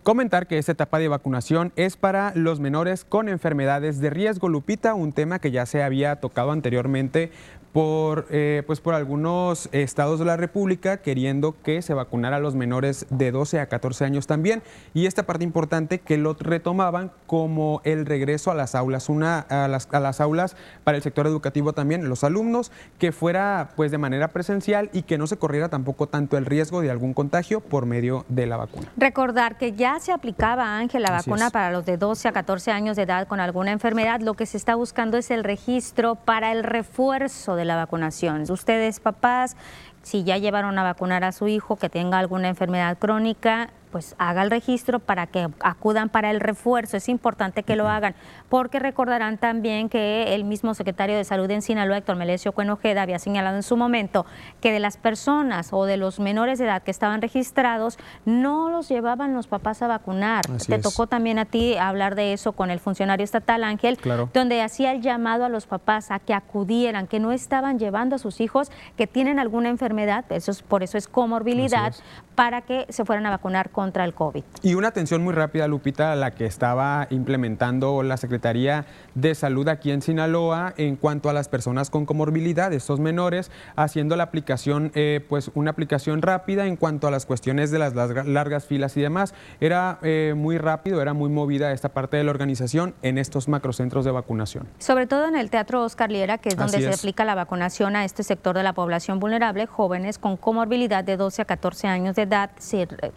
[0.02, 4.48] Comentar que esta etapa de vacunación es para los menores con enfermedades de riesgo.
[4.48, 7.30] Lupita, un tema que ya se había tocado anteriormente,
[7.72, 12.54] por, eh, pues por algunos estados de la República queriendo que se vacunara a los
[12.54, 14.62] menores de 12 a 14 años también.
[14.94, 19.68] Y esta parte importante que lo retomaban como el regreso a las aulas, una, a,
[19.68, 23.98] las, a las aulas para el sector educativo también, los alumnos, que fuera pues de
[23.98, 27.86] manera presencial y que no se corriera tampoco tanto el riesgo de algún contagio por
[27.86, 28.88] medio de la vacuna.
[28.96, 32.96] Recordar que ya se aplicaba, Ángel, la vacuna para los de 12 a 14 años
[32.96, 34.20] de edad con alguna enfermedad.
[34.20, 38.44] Lo que se está buscando es el registro para el refuerzo de la vacunación.
[38.50, 39.56] Ustedes, papás,
[40.02, 44.42] si ya llevaron a vacunar a su hijo que tenga alguna enfermedad crónica, pues haga
[44.42, 46.96] el registro para que acudan para el refuerzo.
[46.96, 48.14] Es importante que lo hagan,
[48.48, 53.18] porque recordarán también que el mismo secretario de Salud en Sinaloa, Héctor Melesio Cuenojeda, había
[53.18, 54.26] señalado en su momento
[54.60, 58.88] que de las personas o de los menores de edad que estaban registrados, no los
[58.88, 60.44] llevaban los papás a vacunar.
[60.66, 63.98] Te tocó también a ti hablar de eso con el funcionario estatal Ángel,
[64.32, 68.18] donde hacía el llamado a los papás a que acudieran, que no estaban llevando a
[68.18, 71.94] sus hijos que tienen alguna enfermedad, eso es, por eso es comorbilidad,
[72.34, 74.44] para que se fueran a vacunar con contra el COVID.
[74.62, 79.66] Y una atención muy rápida, Lupita, a la que estaba implementando la Secretaría de Salud
[79.66, 84.92] aquí en Sinaloa en cuanto a las personas con comorbilidad, estos menores, haciendo la aplicación,
[84.94, 89.00] eh, pues una aplicación rápida en cuanto a las cuestiones de las largas, filas y
[89.00, 89.34] demás.
[89.60, 94.04] Era eh, muy rápido, era muy movida esta parte de la organización en estos macrocentros
[94.04, 94.68] de vacunación.
[94.78, 98.04] Sobre todo en el Teatro Oscar Liera, que es donde se aplica la vacunación a
[98.04, 102.22] este sector de la población vulnerable, jóvenes con comorbilidad de 12 a 14 años de
[102.22, 102.52] edad,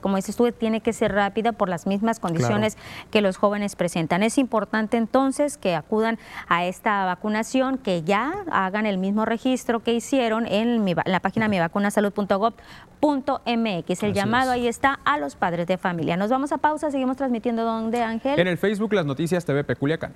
[0.02, 2.78] como dices tú, tiene que ser rápida por las mismas condiciones
[3.12, 4.24] que los jóvenes presentan.
[4.24, 9.94] Es importante entonces que acudan a esta vacunación, que ya hagan el mismo registro que
[9.94, 14.04] hicieron en, la página mivacunasalud.gov.mx.
[14.04, 16.18] El llamado ahí está a los padres de familia.
[16.18, 18.40] Nos vamos a pausa, seguimos transmitiendo donde Ángel.
[18.40, 20.14] En el Facebook Las Noticias TV Peculiacán.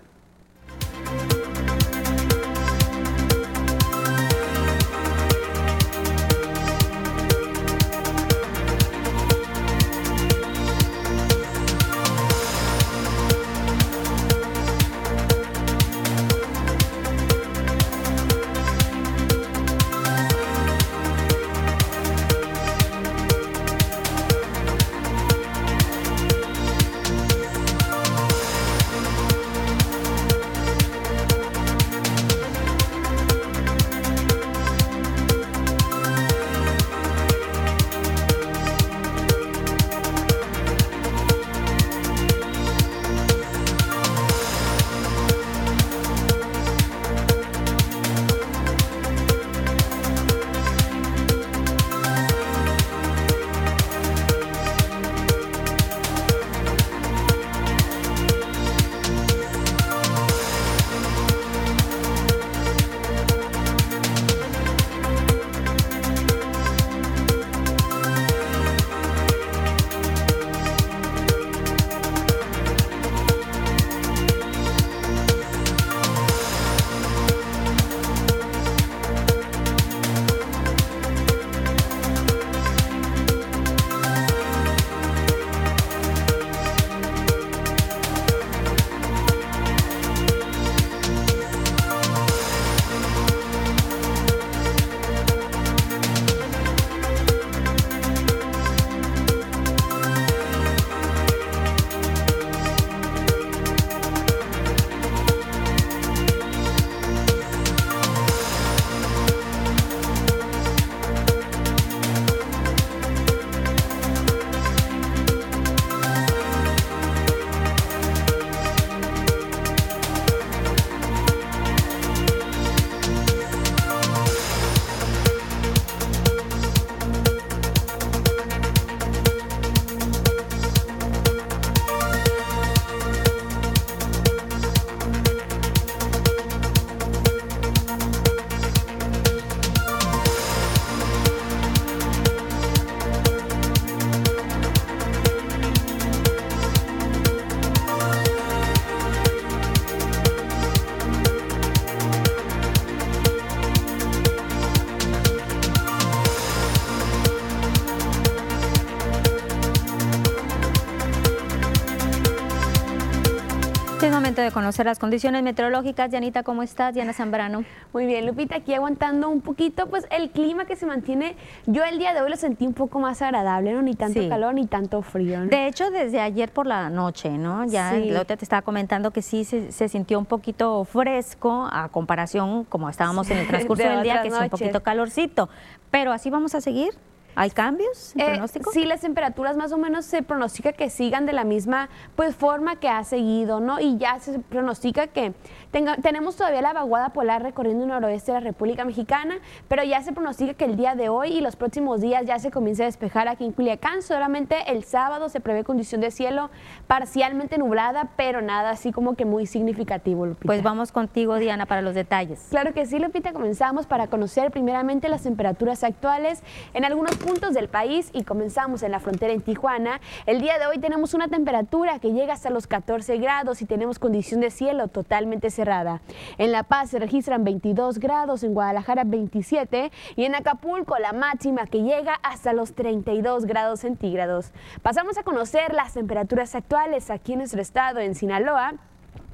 [164.42, 166.12] De conocer las condiciones meteorológicas.
[166.12, 166.94] Yanita, ¿cómo estás?
[166.94, 167.64] Diana Zambrano.
[167.94, 171.36] Muy bien, Lupita, aquí aguantando un poquito, pues el clima que se mantiene,
[171.66, 173.82] yo el día de hoy lo sentí un poco más agradable, ¿no?
[173.82, 175.42] Ni tanto calor ni tanto frío.
[175.46, 177.66] De hecho, desde ayer por la noche, ¿no?
[177.66, 178.12] Ya sí.
[178.26, 183.38] te estaba comentando que sí se, sintió un poquito fresco a comparación como estábamos en
[183.38, 185.50] el transcurso del día, que es un poquito calorcito.
[185.92, 186.94] Pero así vamos a seguir.
[187.36, 188.72] ¿Hay cambios en eh, pronóstico?
[188.72, 192.78] Sí, las temperaturas más o menos se pronostica que sigan de la misma pues forma
[192.78, 193.80] que ha seguido, ¿no?
[193.80, 195.34] Y ya se pronostica que
[195.72, 200.14] tenemos todavía la vaguada polar recorriendo el noroeste de la República Mexicana, pero ya se
[200.14, 203.28] pronostica que el día de hoy y los próximos días ya se comience a despejar
[203.28, 204.02] aquí en Culiacán.
[204.02, 206.50] Solamente el sábado se prevé condición de cielo
[206.88, 210.48] parcialmente nublada, pero nada así como que muy significativo, Lupita.
[210.48, 212.48] Pues vamos contigo, Diana, para los detalles.
[212.50, 213.34] Claro que sí, Lupita.
[213.34, 216.42] Comenzamos para conocer primeramente las temperaturas actuales
[216.74, 220.00] en algunos puntos del país y comenzamos en la frontera en Tijuana.
[220.26, 224.00] El día de hoy tenemos una temperatura que llega hasta los 14 grados y tenemos
[224.00, 226.02] condición de cielo totalmente cerrada.
[226.38, 231.68] En La Paz se registran 22 grados, en Guadalajara 27 y en Acapulco la máxima
[231.68, 234.52] que llega hasta los 32 grados centígrados.
[234.82, 238.76] Pasamos a conocer las temperaturas actuales aquí en nuestro estado, en Sinaloa.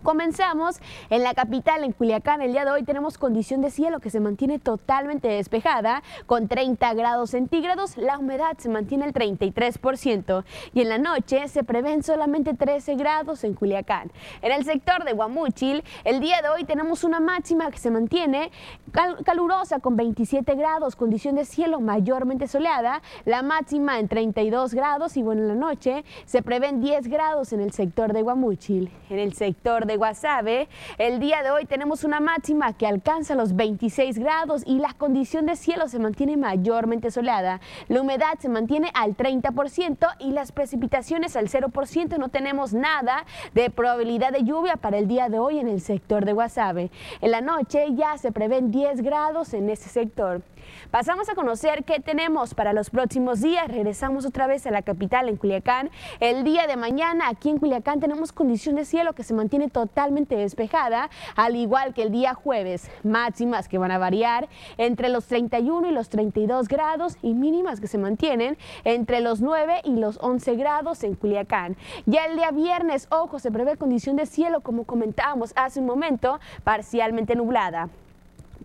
[0.06, 2.40] Comenzamos en la capital, en Culiacán.
[2.44, 6.94] El día de hoy tenemos condición de cielo que se mantiene totalmente despejada con 30
[6.94, 7.98] grados centígrados.
[7.98, 10.44] La humedad se mantiene el 33%
[10.76, 14.12] y en la noche se prevén solamente 13 grados en Culiacán.
[14.44, 18.52] En el sector de Guamúchil, el día de hoy tenemos una máxima que se mantiene
[19.26, 25.24] calurosa con 27 grados, condición de cielo mayormente soleada, la máxima en 32 grados y
[25.24, 28.92] bueno, en la noche se prevén 10 grados en el sector de Guamúchil.
[29.10, 30.68] En el sector de Guasave.
[30.98, 35.46] El día de hoy tenemos una máxima que alcanza los 26 grados y la condición
[35.46, 37.62] de cielo se mantiene mayormente soleada.
[37.88, 42.18] La humedad se mantiene al 30% y las precipitaciones al 0%.
[42.18, 46.26] No tenemos nada de probabilidad de lluvia para el día de hoy en el sector
[46.26, 46.92] de Guasave.
[47.22, 50.42] En la noche ya se prevén 10 grados en ese sector.
[50.92, 53.68] Pasamos a conocer qué tenemos para los próximos días.
[53.68, 55.90] Regresamos otra vez a la capital, en Culiacán.
[56.20, 60.36] El día de mañana, aquí en Culiacán, tenemos condición de cielo que se mantiene totalmente
[60.36, 62.90] despejada, al igual que el día jueves.
[63.04, 64.48] Máximas que van a variar
[64.78, 69.82] entre los 31 y los 32 grados y mínimas que se mantienen entre los 9
[69.84, 71.76] y los 11 grados en Culiacán.
[72.06, 76.40] Ya el día viernes, ojo, se prevé condición de cielo, como comentábamos hace un momento,
[76.64, 77.90] parcialmente nublada.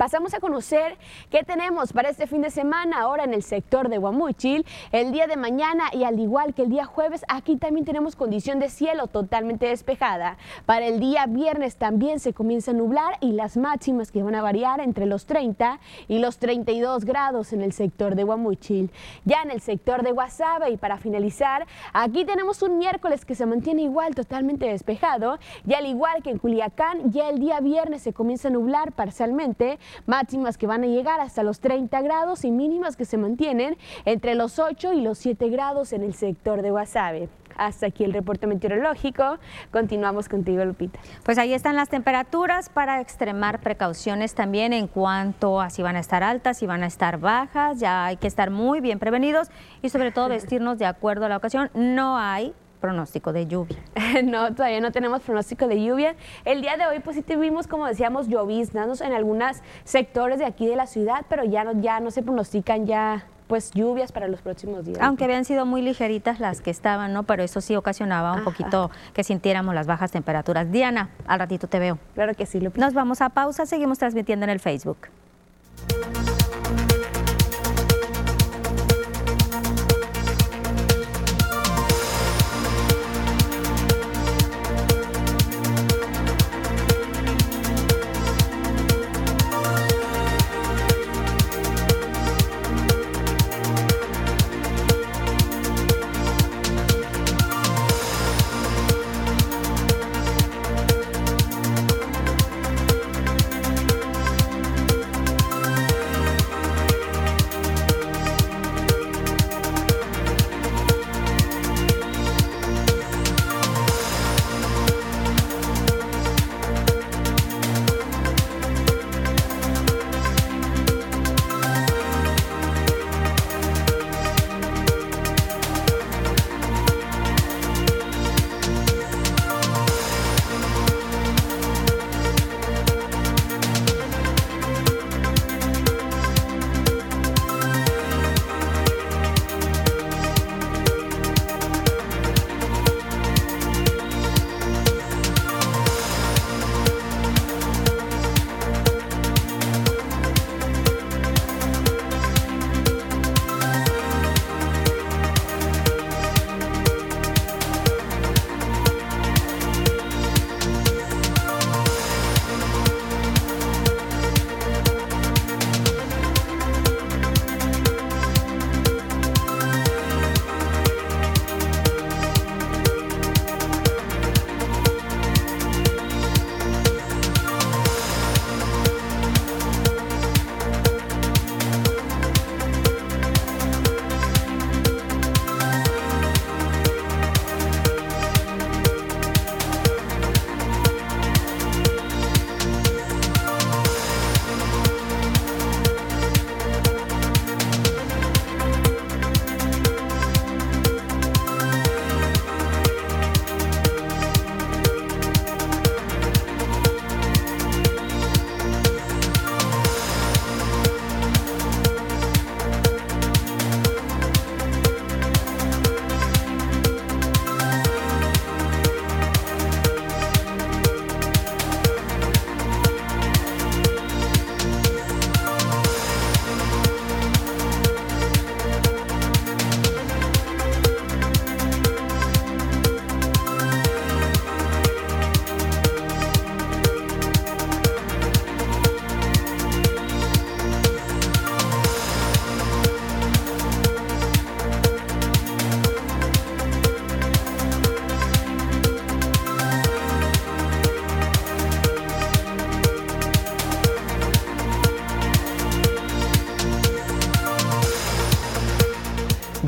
[0.00, 0.96] Pasamos a conocer
[1.28, 4.64] qué tenemos para este fin de semana ahora en el sector de Guamuchil.
[4.92, 8.60] El día de mañana y al igual que el día jueves, aquí también tenemos condición
[8.60, 10.38] de cielo totalmente despejada.
[10.64, 14.40] Para el día viernes también se comienza a nublar y las máximas que van a
[14.40, 18.90] variar entre los 30 y los 32 grados en el sector de Guamuchil.
[19.26, 23.44] Ya en el sector de Guasave y para finalizar, aquí tenemos un miércoles que se
[23.44, 28.14] mantiene igual totalmente despejado y al igual que en Culiacán, ya el día viernes se
[28.14, 32.96] comienza a nublar parcialmente máximas que van a llegar hasta los 30 grados y mínimas
[32.96, 37.28] que se mantienen entre los 8 y los 7 grados en el sector de Guasave.
[37.56, 39.38] Hasta aquí el reporte meteorológico.
[39.70, 40.98] Continuamos contigo, Lupita.
[41.24, 46.00] Pues ahí están las temperaturas para extremar precauciones también en cuanto a si van a
[46.00, 47.78] estar altas, si van a estar bajas.
[47.78, 49.50] Ya hay que estar muy bien prevenidos
[49.82, 51.70] y sobre todo vestirnos de acuerdo a la ocasión.
[51.74, 53.78] No hay pronóstico de lluvia.
[54.24, 56.16] no, todavía no tenemos pronóstico de lluvia.
[56.44, 60.66] El día de hoy pues sí tuvimos, como decíamos, lloviznas en algunos sectores de aquí
[60.66, 64.42] de la ciudad, pero ya no, ya no se pronostican ya pues lluvias para los
[64.42, 64.98] próximos días.
[65.00, 67.24] Aunque habían sido muy ligeritas las que estaban, ¿no?
[67.24, 70.70] Pero eso sí ocasionaba un poquito que sintiéramos las bajas temperaturas.
[70.70, 71.98] Diana, al ratito te veo.
[72.14, 75.08] Claro que sí, Nos vamos a pausa, seguimos transmitiendo en el Facebook.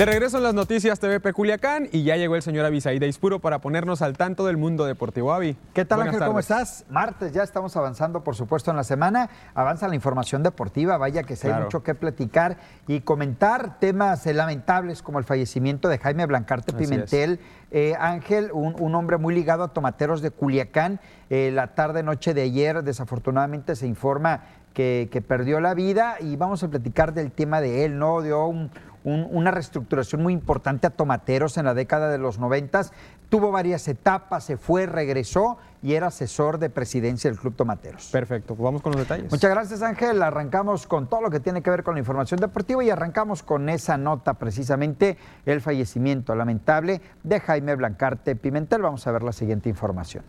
[0.02, 3.60] De regreso en las noticias TVP Culiacán y ya llegó el señor Abisaída Ispuro para
[3.60, 5.32] ponernos al tanto del mundo deportivo.
[5.32, 5.56] Avi.
[5.74, 6.26] ¿Qué tal buenas Ángel?
[6.26, 6.84] ¿Cómo estás?
[6.90, 9.30] Martes, ya estamos avanzando, por supuesto, en la semana.
[9.54, 11.64] Avanza la información deportiva, vaya que hay Claro.
[11.66, 12.56] mucho que platicar
[12.88, 16.84] y comentar temas eh, lamentables como el fallecimiento de Jaime Blancarte Así.
[16.84, 17.38] Pimentel.
[17.70, 20.98] Eh, Ángel, un, un hombre muy ligado a tomateros de Culiacán.
[21.30, 26.64] Eh, la tarde-noche de ayer, desafortunadamente, se informa que, que perdió la vida y vamos
[26.64, 28.20] a platicar del tema de él, ¿no?
[28.20, 28.68] Dio un-
[29.04, 32.92] un- una reestructuración muy importante a tomateros en la década de los noventas.
[33.28, 38.10] Tuvo varias etapas, se fue, regresó y era asesor de presidencia del Club Tomateros.
[38.12, 39.30] Perfecto, pues vamos con los detalles.
[39.32, 42.84] Muchas gracias Ángel, arrancamos con todo lo que tiene que ver con la información deportiva
[42.84, 48.82] y arrancamos con esa nota precisamente el fallecimiento lamentable de Jaime Blancarte Pimentel.
[48.82, 50.24] Vamos a ver la siguiente información.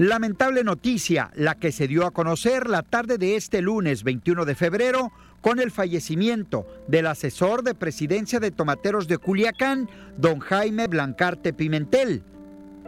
[0.00, 4.54] Lamentable noticia, la que se dio a conocer la tarde de este lunes 21 de
[4.54, 11.52] febrero con el fallecimiento del asesor de presidencia de Tomateros de Culiacán, don Jaime Blancarte
[11.52, 12.22] Pimentel.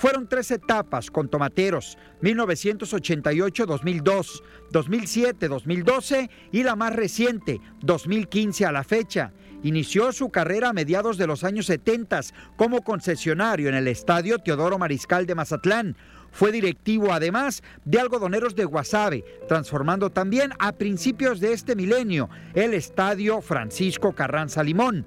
[0.00, 4.42] Fueron tres etapas con Tomateros, 1988-2002,
[4.72, 9.34] 2007-2012 y la más reciente, 2015 a la fecha.
[9.62, 12.18] Inició su carrera a mediados de los años 70
[12.56, 15.98] como concesionario en el Estadio Teodoro Mariscal de Mazatlán.
[16.32, 22.72] Fue directivo además de Algodoneros de Guasave, transformando también a principios de este milenio el
[22.72, 25.04] Estadio Francisco Carranza Limón.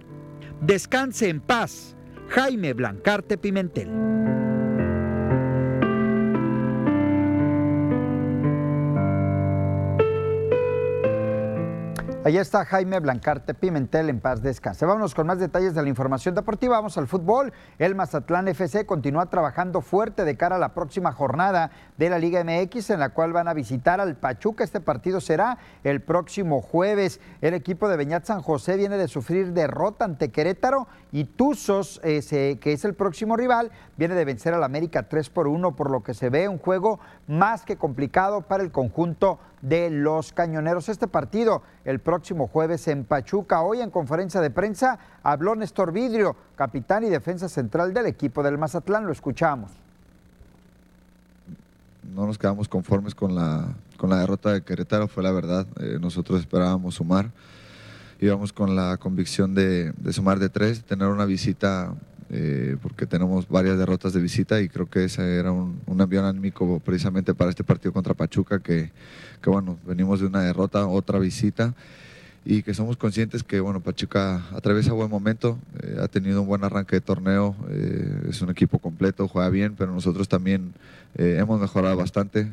[0.62, 1.96] Descanse en paz,
[2.30, 3.90] Jaime Blancarte Pimentel.
[12.26, 14.86] Allá está Jaime Blancarte Pimentel en paz descanse.
[14.86, 16.78] Vámonos con más detalles de la información deportiva.
[16.78, 17.52] Vamos al fútbol.
[17.80, 22.42] El Mazatlán FC continúa trabajando fuerte de cara a la próxima jornada de la Liga
[22.42, 24.64] MX en la cual van a visitar al Pachuca.
[24.64, 27.20] Este partido será el próximo jueves.
[27.42, 32.58] El equipo de Beñat San José viene de sufrir derrota ante Querétaro y Tuzos, que
[32.64, 36.14] es el próximo rival, viene de vencer al América 3 por 1, por lo que
[36.14, 40.90] se ve un juego más que complicado para el conjunto de los cañoneros.
[40.90, 43.62] Este partido el próximo jueves en Pachuca.
[43.62, 48.58] Hoy en conferencia de prensa habló Néstor Vidrio, capitán y defensa central del equipo del
[48.58, 49.08] Mazatlán.
[49.08, 49.72] Lo escuchamos.
[52.14, 55.66] no nos quedamos conformes con la, con la derrota de Querétaro, fue la verdad.
[55.80, 57.32] Eh, nosotros esperábamos sumar.
[58.20, 61.94] Íbamos con la convicción de, de sumar de tres, tener una visita,
[62.34, 66.26] eh, porque tenemos varias derrotas de visita y creo que ese era un, un envío
[66.26, 68.92] anímico precisamente para este partido contra Pachuca, que,
[69.40, 71.76] que bueno, venimos de una derrota, otra visita
[72.46, 76.64] y que somos conscientes que bueno Pachuca atraviesa buen momento, eh, ha tenido un buen
[76.64, 80.74] arranque de torneo, eh, es un equipo completo, juega bien, pero nosotros también
[81.16, 82.52] eh, hemos mejorado bastante.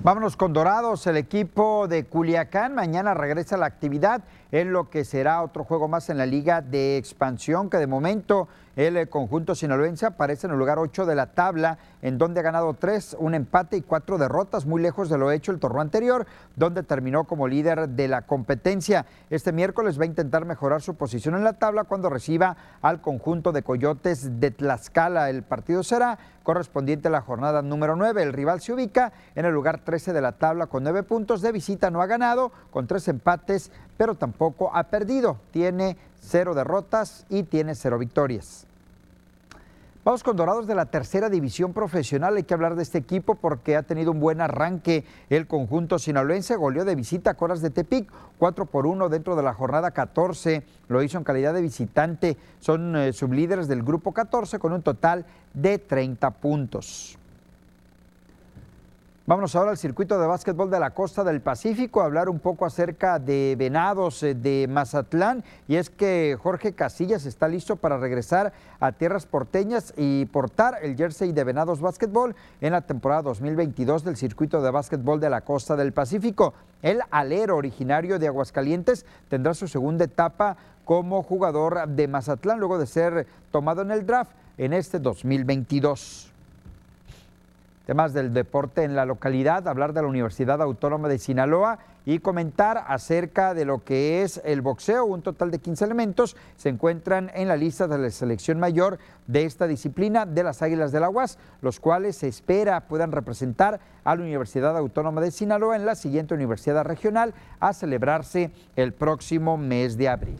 [0.00, 2.74] Vámonos con Dorados, el equipo de Culiacán.
[2.74, 6.60] Mañana regresa a la actividad en lo que será otro juego más en la Liga
[6.60, 11.14] de Expansión, que de momento el eh, conjunto sinaloense aparece en el lugar 8 de
[11.14, 15.18] la tabla, en donde ha ganado 3, un empate y 4 derrotas, muy lejos de
[15.18, 19.04] lo hecho el torneo anterior, donde terminó como líder de la competencia.
[19.28, 23.52] Este miércoles va a intentar mejorar su posición en la tabla cuando reciba al conjunto
[23.52, 25.28] de Coyotes de Tlaxcala.
[25.28, 28.22] El partido será correspondiente a la jornada número 9.
[28.22, 31.52] El rival se ubica en el lugar 13 de la tabla con 9 puntos de
[31.52, 35.36] visita, no ha ganado, con 3 empates, pero tampoco ha perdido.
[35.50, 38.66] Tiene 0 derrotas y tiene 0 victorias.
[40.04, 42.34] Vamos con Dorados de la tercera división profesional.
[42.34, 45.04] Hay que hablar de este equipo porque ha tenido un buen arranque.
[45.30, 49.44] El conjunto sinaloense goleó de visita a Coras de Tepic, 4 por 1 dentro de
[49.44, 50.64] la jornada 14.
[50.88, 52.36] Lo hizo en calidad de visitante.
[52.58, 57.16] Son eh, sublíderes del grupo 14 con un total de 30 puntos.
[59.24, 62.66] Vámonos ahora al circuito de básquetbol de la costa del Pacífico, a hablar un poco
[62.66, 65.44] acerca de Venados eh, de Mazatlán.
[65.68, 70.96] Y es que Jorge Casillas está listo para regresar a tierras porteñas y portar el
[70.96, 75.76] jersey de Venados Básquetbol en la temporada 2022 del circuito de básquetbol de la costa
[75.76, 76.54] del Pacífico.
[76.82, 82.86] El alero originario de Aguascalientes tendrá su segunda etapa como jugador de Mazatlán luego de
[82.86, 86.31] ser tomado en el draft en este 2022
[87.86, 92.84] temas del deporte en la localidad, hablar de la Universidad Autónoma de Sinaloa y comentar
[92.86, 95.04] acerca de lo que es el boxeo.
[95.04, 99.44] Un total de 15 elementos se encuentran en la lista de la selección mayor de
[99.44, 104.16] esta disciplina de las Águilas de la UAS, los cuales se espera puedan representar a
[104.16, 109.96] la Universidad Autónoma de Sinaloa en la siguiente universidad regional a celebrarse el próximo mes
[109.96, 110.38] de abril.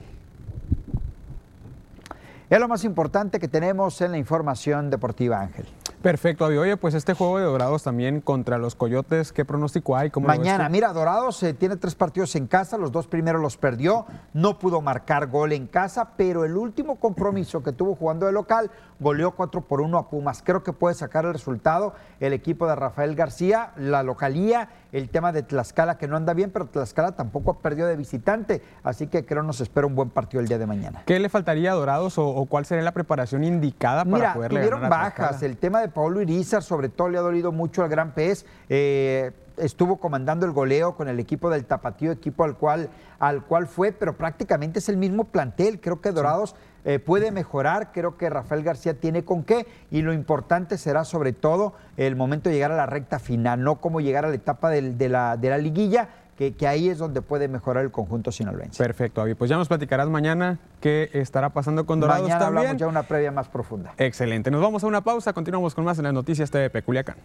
[2.53, 5.67] Es lo más importante que tenemos en la información deportiva, Ángel.
[6.03, 6.59] Perfecto, Avi.
[6.59, 10.11] Oye, pues este juego de Dorados también contra los Coyotes, ¿qué pronóstico hay?
[10.11, 14.05] ¿Cómo Mañana, mira, Dorados eh, tiene tres partidos en casa, los dos primeros los perdió,
[14.35, 18.71] no pudo marcar gol en casa, pero el último compromiso que tuvo jugando de local
[19.01, 20.43] goleó 4 por 1 a Pumas.
[20.45, 25.33] Creo que puede sacar el resultado el equipo de Rafael García, la localía, el tema
[25.33, 29.43] de Tlaxcala que no anda bien, pero Tlaxcala tampoco perdió de visitante, así que creo
[29.43, 31.03] nos espera un buen partido el día de mañana.
[31.07, 34.89] ¿Qué le faltaría a Dorados o, cuál sería la preparación indicada para Mira, poderle tuvieron
[34.89, 38.45] bajas, el tema de Paulo Irizar sobre todo le ha dolido mucho al Gran Pez.
[38.69, 39.33] Eh,
[39.63, 43.93] estuvo comandando el goleo con el equipo del Tapatío, equipo al cual, al cual fue,
[43.93, 45.81] pero prácticamente es el mismo plantel.
[45.81, 46.55] Creo que Dorados
[46.85, 51.33] eh, puede mejorar, creo que Rafael García tiene con qué, y lo importante será sobre
[51.33, 54.71] todo el momento de llegar a la recta final, no como llegar a la etapa
[54.71, 56.09] de, la, de la liguilla,
[56.51, 58.83] que, ahí es donde puede mejorar el conjunto sinaloense.
[58.83, 59.35] Perfecto, Avi.
[59.35, 62.59] Pues ya nos platicarás mañana qué estará pasando con Dorados mañana también.
[62.59, 63.93] hablamos ya una previa más profunda.
[63.99, 64.51] Excelente.
[64.51, 67.17] Nos vamos a una pausa, continuamos con más en las noticias TV Culiacán.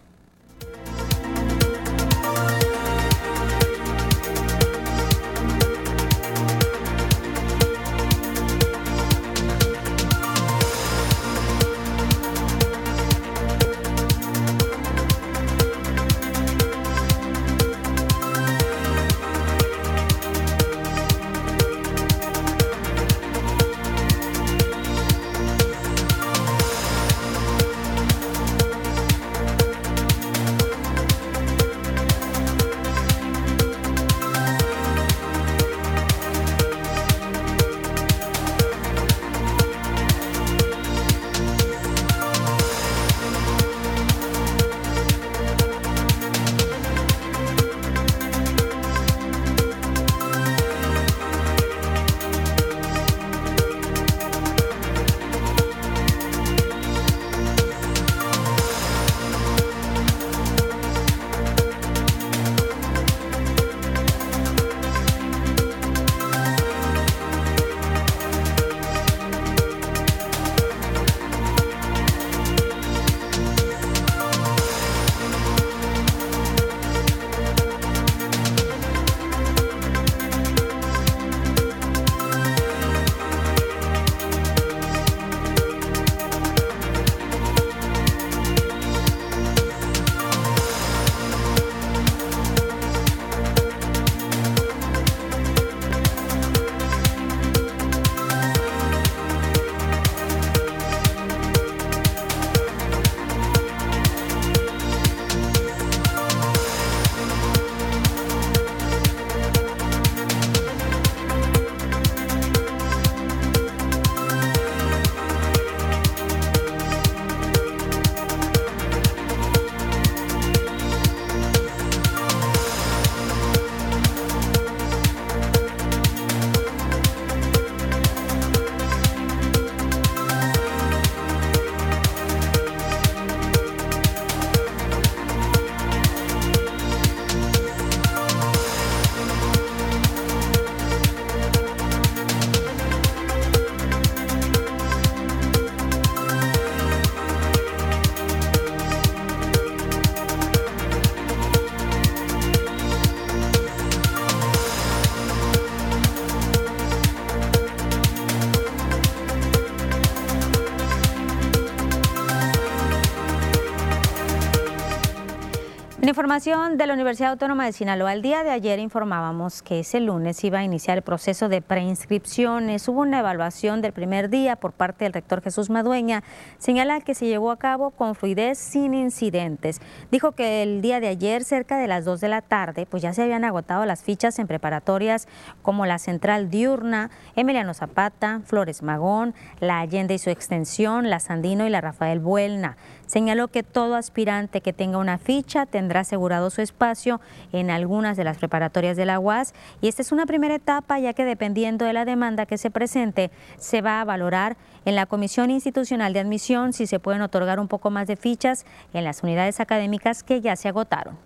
[166.28, 170.44] Información de la Universidad Autónoma de Sinaloa, el día de ayer informábamos que ese lunes
[170.44, 172.86] iba a iniciar el proceso de preinscripciones.
[172.86, 176.22] Hubo una evaluación del primer día por parte del rector Jesús Madueña.
[176.58, 179.80] Señala que se llevó a cabo con fluidez sin incidentes.
[180.10, 183.14] Dijo que el día de ayer, cerca de las 2 de la tarde, pues ya
[183.14, 185.28] se habían agotado las fichas en preparatorias
[185.62, 191.66] como la Central Diurna, Emiliano Zapata, Flores Magón, la Allende y su extensión, la Sandino
[191.66, 192.76] y la Rafael Buelna.
[193.06, 196.04] Señaló que todo aspirante que tenga una ficha tendrá
[196.50, 197.20] su espacio
[197.52, 201.12] en algunas de las preparatorias de la UAS y esta es una primera etapa ya
[201.12, 205.50] que dependiendo de la demanda que se presente se va a valorar en la Comisión
[205.50, 209.60] Institucional de Admisión si se pueden otorgar un poco más de fichas en las unidades
[209.60, 211.16] académicas que ya se agotaron.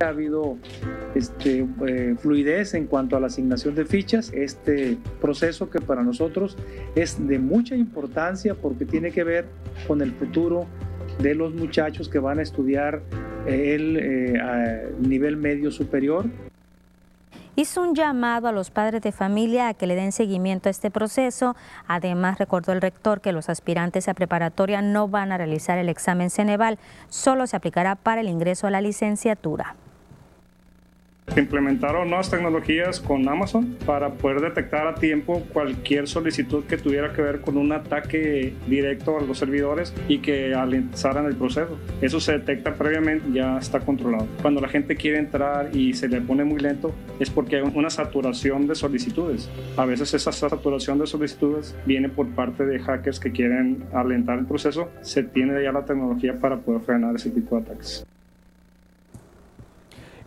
[0.00, 0.56] Ha habido
[1.14, 6.56] este, eh, fluidez en cuanto a la asignación de fichas, este proceso que para nosotros
[6.96, 9.46] es de mucha importancia porque tiene que ver
[9.86, 10.66] con el futuro
[11.18, 13.02] de los muchachos que van a estudiar
[13.46, 16.26] eh, el eh, nivel medio superior.
[17.54, 20.90] Hizo un llamado a los padres de familia a que le den seguimiento a este
[20.90, 21.54] proceso.
[21.86, 26.30] Además, recordó el rector que los aspirantes a preparatoria no van a realizar el examen
[26.30, 26.78] Ceneval,
[27.10, 29.76] solo se aplicará para el ingreso a la licenciatura.
[31.36, 37.22] Implementaron nuevas tecnologías con Amazon para poder detectar a tiempo cualquier solicitud que tuviera que
[37.22, 41.78] ver con un ataque directo a los servidores y que alentaran el proceso.
[42.02, 44.26] Eso se detecta previamente, ya está controlado.
[44.42, 47.88] Cuando la gente quiere entrar y se le pone muy lento es porque hay una
[47.88, 49.48] saturación de solicitudes.
[49.78, 54.44] A veces esa saturación de solicitudes viene por parte de hackers que quieren alentar el
[54.44, 54.90] proceso.
[55.00, 58.04] Se tiene ya la tecnología para poder frenar ese tipo de ataques.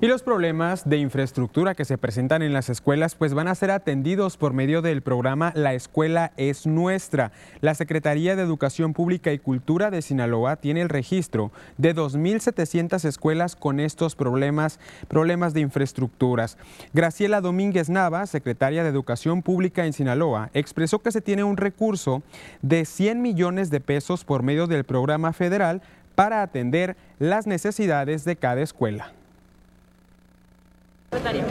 [0.02, 3.72] Y los problemas de infraestructura que se presentan en las escuelas pues van a ser
[3.72, 7.32] atendidos por medio del programa La Escuela es Nuestra.
[7.62, 13.56] La Secretaría de Educación Pública y Cultura de Sinaloa tiene el registro de 2.700 escuelas
[13.56, 16.58] con estos problemas, problemas de infraestructuras.
[16.94, 22.22] Graciela Domínguez Nava, secretaria de Educación Pública en Sinaloa, expresó que se tiene un recurso
[22.62, 25.82] de 100 millones de pesos por medio del programa federal
[26.16, 29.14] para atender las necesidades de cada escuela.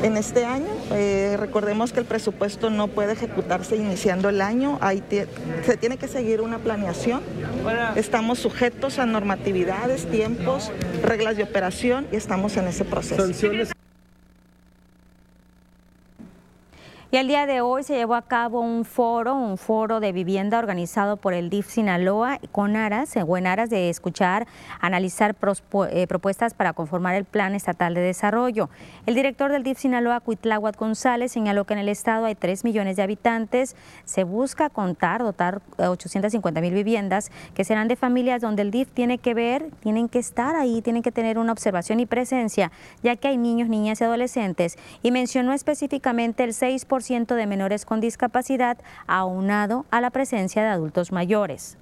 [0.03, 4.79] En este año, eh, recordemos que el presupuesto no puede ejecutarse iniciando el año,
[5.65, 7.23] se tiene que seguir una planeación.
[7.97, 10.71] Estamos sujetos a normatividades, tiempos,
[11.03, 13.27] reglas de operación y estamos en ese proceso.
[17.15, 20.59] Y el día de hoy se llevó a cabo un foro, un foro de vivienda
[20.59, 24.49] organizado por el DIF Sinaloa con aras, o en aras de escuchar,
[24.81, 25.37] analizar
[25.91, 28.69] eh, propuestas para conformar el Plan Estatal de Desarrollo.
[29.07, 32.97] El director del DIF Sinaloa, Cuitláhuac González, señaló que en el estado hay 3 millones
[32.97, 33.77] de habitantes.
[34.05, 39.19] Se busca contar, dotar 850 mil viviendas que serán de familias donde el DIF tiene
[39.19, 42.73] que ver, tienen que estar ahí, tienen que tener una observación y presencia,
[43.05, 44.77] ya que hay niños, niñas y adolescentes.
[45.05, 51.13] Y mencionó específicamente el 6% de menores con discapacidad aunado a la presencia de adultos
[51.13, 51.77] mayores.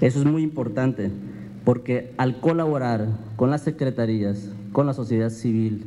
[0.00, 1.12] Eso es muy importante
[1.64, 5.84] porque al colaborar con las secretarías, con la sociedad civil,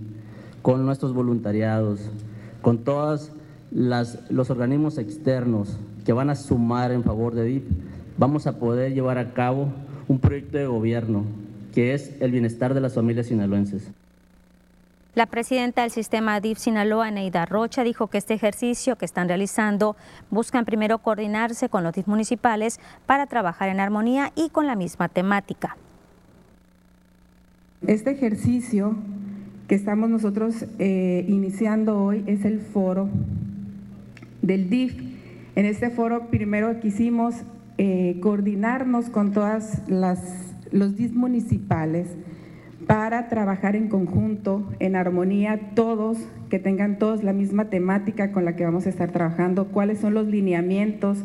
[0.62, 2.00] con nuestros voluntariados,
[2.62, 3.34] con todos
[3.72, 7.66] los organismos externos que van a sumar en favor de DIP,
[8.18, 9.68] vamos a poder llevar a cabo
[10.08, 11.26] un proyecto de gobierno
[11.74, 13.92] que es el bienestar de las familias sinaloenses.
[15.16, 19.95] La presidenta del sistema DIF Sinaloa, Neida Rocha, dijo que este ejercicio que están realizando
[20.30, 25.10] buscan primero coordinarse con los DIF municipales para trabajar en armonía y con la misma
[25.10, 25.78] temática.
[27.88, 28.95] Este ejercicio
[29.68, 33.10] que estamos nosotros eh, iniciando hoy es el foro
[34.43, 34.93] del DIF.
[35.55, 37.36] En este foro primero quisimos
[37.80, 40.20] eh, coordinarnos con todas las
[40.72, 42.10] los DIF municipales
[42.90, 46.18] para trabajar en conjunto, en armonía, todos,
[46.50, 50.16] que tengan todos la misma temática con la que vamos a estar trabajando, cuáles son
[50.16, 51.24] los lineamientos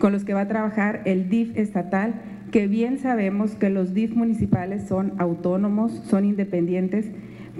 [0.00, 2.16] con los que va a trabajar el DIF estatal,
[2.50, 7.06] que bien sabemos que los DIF municipales son autónomos, son independientes,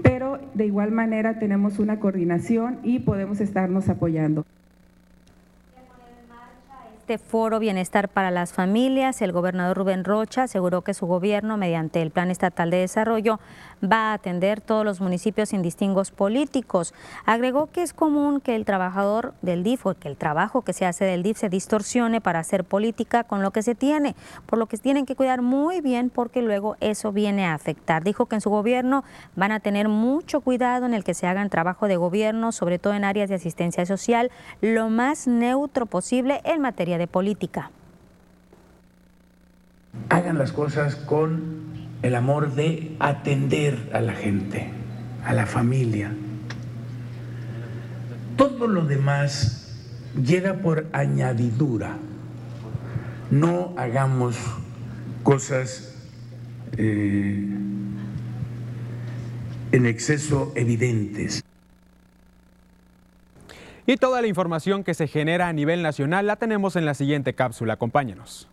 [0.03, 4.45] pero de igual manera tenemos una coordinación y podemos estarnos apoyando
[7.09, 12.01] este foro Bienestar para las Familias, el gobernador Rubén Rocha aseguró que su gobierno, mediante
[12.01, 13.39] el Plan Estatal de Desarrollo,
[13.83, 16.93] va a atender todos los municipios sin distingos políticos.
[17.25, 20.85] Agregó que es común que el trabajador del DIF o que el trabajo que se
[20.85, 24.15] hace del DIF se distorsione para hacer política con lo que se tiene,
[24.45, 28.03] por lo que tienen que cuidar muy bien porque luego eso viene a afectar.
[28.03, 29.03] Dijo que en su gobierno
[29.35, 32.93] van a tener mucho cuidado en el que se hagan trabajo de gobierno, sobre todo
[32.93, 37.71] en áreas de asistencia social, lo más neutro posible en materia de política.
[40.09, 44.69] hagan las cosas con el amor de atender a la gente,
[45.25, 46.11] a la familia.
[48.35, 49.75] Todo lo demás
[50.15, 51.97] llega por añadidura.
[53.31, 54.37] No hagamos
[55.23, 55.93] cosas
[56.77, 57.45] eh,
[59.71, 61.43] en exceso evidentes.
[63.85, 67.33] Y toda la información que se genera a nivel nacional la tenemos en la siguiente
[67.33, 67.73] cápsula.
[67.73, 68.47] Acompáñenos.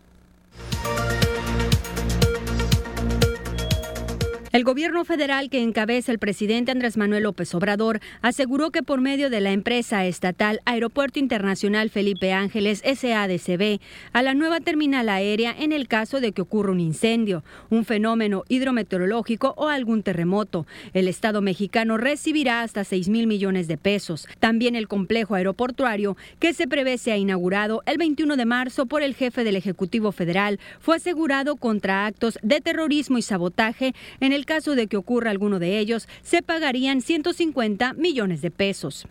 [4.55, 9.29] El gobierno federal que encabeza el presidente Andrés Manuel López Obrador aseguró que por medio
[9.29, 13.81] de la empresa estatal Aeropuerto Internacional Felipe Ángeles SADCB
[14.13, 18.45] a la nueva terminal aérea en el caso de que ocurra un incendio, un fenómeno
[18.47, 20.65] hidrometeorológico o algún terremoto.
[20.93, 24.25] El Estado mexicano recibirá hasta 6 mil millones de pesos.
[24.39, 29.15] También el complejo aeroportuario que se prevé sea inaugurado el 21 de marzo por el
[29.15, 34.75] jefe del Ejecutivo Federal fue asegurado contra actos de terrorismo y sabotaje en el caso
[34.75, 39.07] de que ocurra alguno de ellos, se pagarían 150 millones de pesos.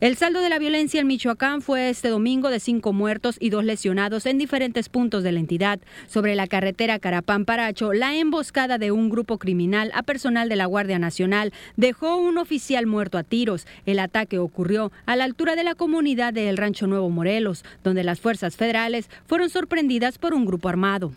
[0.00, 3.64] El saldo de la violencia en Michoacán fue este domingo de cinco muertos y dos
[3.64, 5.78] lesionados en diferentes puntos de la entidad.
[6.08, 10.98] Sobre la carretera Carapán-Paracho, la emboscada de un grupo criminal a personal de la Guardia
[10.98, 13.66] Nacional dejó un oficial muerto a tiros.
[13.84, 18.02] El ataque ocurrió a la altura de la comunidad de El Rancho Nuevo Morelos, donde
[18.02, 21.12] las fuerzas federales fueron sorprendidas por un grupo armado.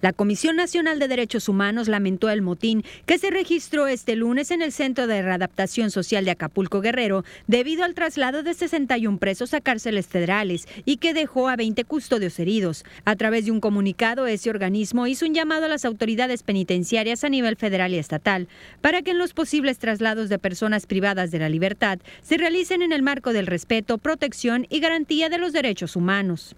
[0.00, 4.62] La Comisión Nacional de Derechos Humanos lamentó el motín que se registró este lunes en
[4.62, 9.60] el Centro de Readaptación Social de Acapulco Guerrero debido al traslado de 61 presos a
[9.60, 12.84] cárceles federales y que dejó a 20 custodios heridos.
[13.04, 17.30] A través de un comunicado, ese organismo hizo un llamado a las autoridades penitenciarias a
[17.30, 18.48] nivel federal y estatal
[18.80, 22.92] para que en los posibles traslados de personas privadas de la libertad se realicen en
[22.92, 26.54] el marco del respeto, protección y garantía de los derechos humanos.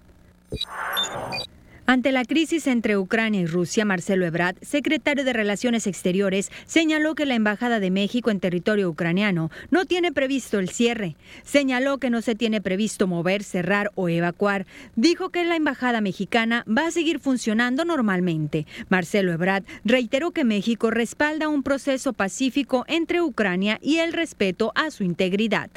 [1.89, 7.27] Ante la crisis entre Ucrania y Rusia, Marcelo Ebrard, secretario de Relaciones Exteriores, señaló que
[7.27, 11.15] la Embajada de México en territorio ucraniano no tiene previsto el cierre.
[11.45, 14.67] Señaló que no se tiene previsto mover, cerrar o evacuar.
[14.97, 18.67] Dijo que la Embajada mexicana va a seguir funcionando normalmente.
[18.89, 24.91] Marcelo Ebrard reiteró que México respalda un proceso pacífico entre Ucrania y el respeto a
[24.91, 25.71] su integridad.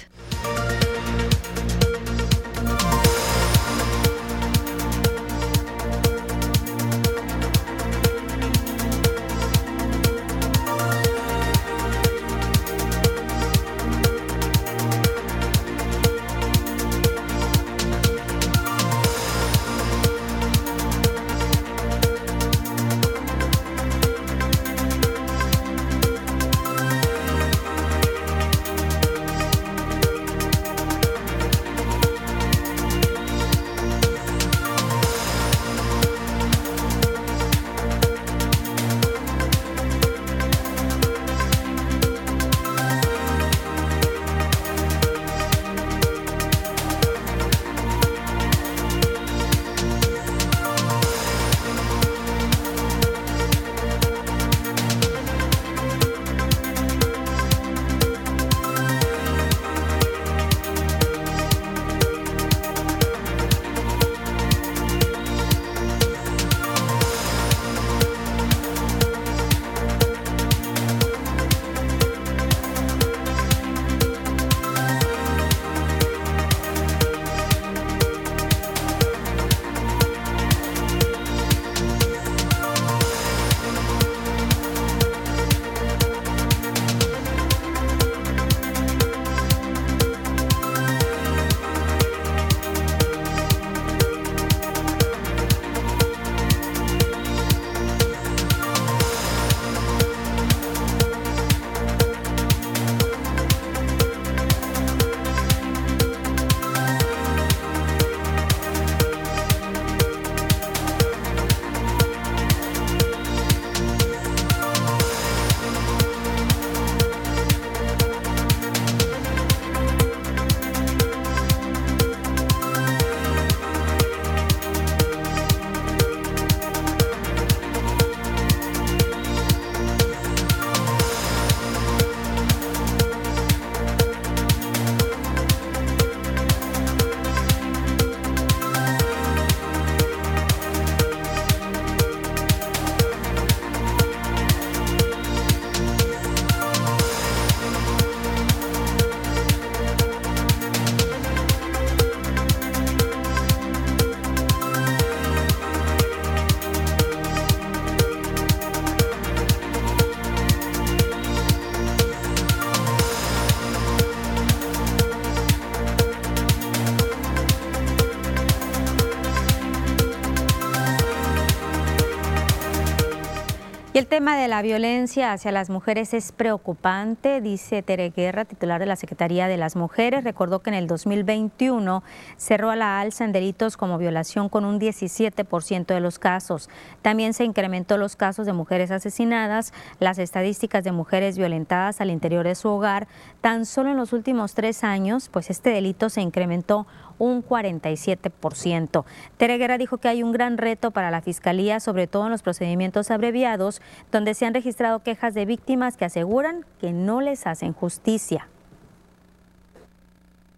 [174.09, 178.95] Tema de la violencia hacia las mujeres es preocupante, dice Tere Guerra, titular de la
[178.95, 180.23] Secretaría de las Mujeres.
[180.23, 182.01] Recordó que en el 2021
[182.35, 186.71] cerró a la alza en delitos como violación con un 17% de los casos.
[187.03, 192.47] También se incrementó los casos de mujeres asesinadas, las estadísticas de mujeres violentadas al interior
[192.47, 193.07] de su hogar.
[193.41, 196.87] Tan solo en los últimos tres años, pues este delito se incrementó
[197.19, 199.05] un 47%.
[199.37, 203.11] Tereguera dijo que hay un gran reto para la Fiscalía, sobre todo en los procedimientos
[203.11, 203.81] abreviados,
[204.11, 208.47] donde se han registrado quejas de víctimas que aseguran que no les hacen justicia.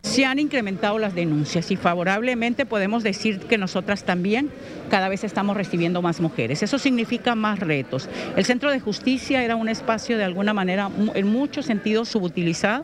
[0.03, 4.49] Se han incrementado las denuncias y favorablemente podemos decir que nosotras también
[4.89, 6.63] cada vez estamos recibiendo más mujeres.
[6.63, 8.09] Eso significa más retos.
[8.35, 12.83] El Centro de Justicia era un espacio de alguna manera en muchos sentidos subutilizado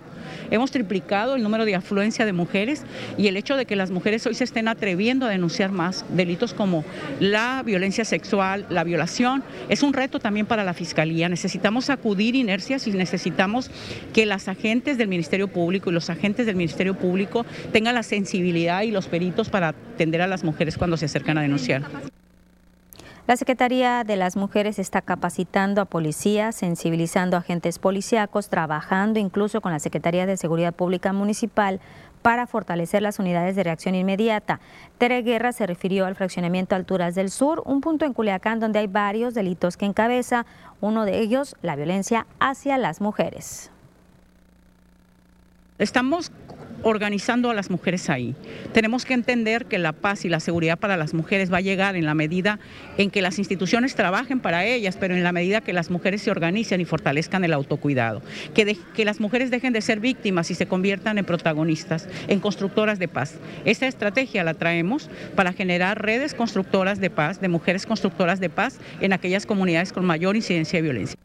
[0.51, 2.83] Hemos triplicado el número de afluencia de mujeres
[3.17, 6.53] y el hecho de que las mujeres hoy se estén atreviendo a denunciar más delitos
[6.53, 6.83] como
[7.19, 11.29] la violencia sexual, la violación, es un reto también para la Fiscalía.
[11.29, 13.69] Necesitamos acudir inercias y necesitamos
[14.13, 17.06] que las agentes del Ministerio Público y los agentes del Ministerio Público
[17.71, 21.41] tengan la sensibilidad y los peritos para atender a las mujeres cuando se acercan a
[21.41, 21.83] denunciar.
[23.27, 29.59] La Secretaría de las Mujeres está capacitando a policías, sensibilizando a agentes policíacos, trabajando incluso
[29.59, 31.81] con la Secretaría de Seguridad Pública Municipal
[32.21, 34.61] para fortalecer las unidades de reacción inmediata.
[34.97, 38.87] Tere Guerra se refirió al fraccionamiento Alturas del Sur, un punto en Culiacán donde hay
[38.87, 40.45] varios delitos que encabeza,
[40.79, 43.71] uno de ellos la violencia hacia las mujeres.
[45.79, 46.31] Estamos
[46.83, 48.35] organizando a las mujeres ahí.
[48.73, 51.95] Tenemos que entender que la paz y la seguridad para las mujeres va a llegar
[51.95, 52.59] en la medida
[52.97, 56.31] en que las instituciones trabajen para ellas, pero en la medida que las mujeres se
[56.31, 58.21] organicen y fortalezcan el autocuidado.
[58.53, 62.99] Que, que las mujeres dejen de ser víctimas y se conviertan en protagonistas, en constructoras
[62.99, 63.35] de paz.
[63.65, 68.79] Esta estrategia la traemos para generar redes constructoras de paz, de mujeres constructoras de paz
[69.01, 71.17] en aquellas comunidades con mayor incidencia de violencia.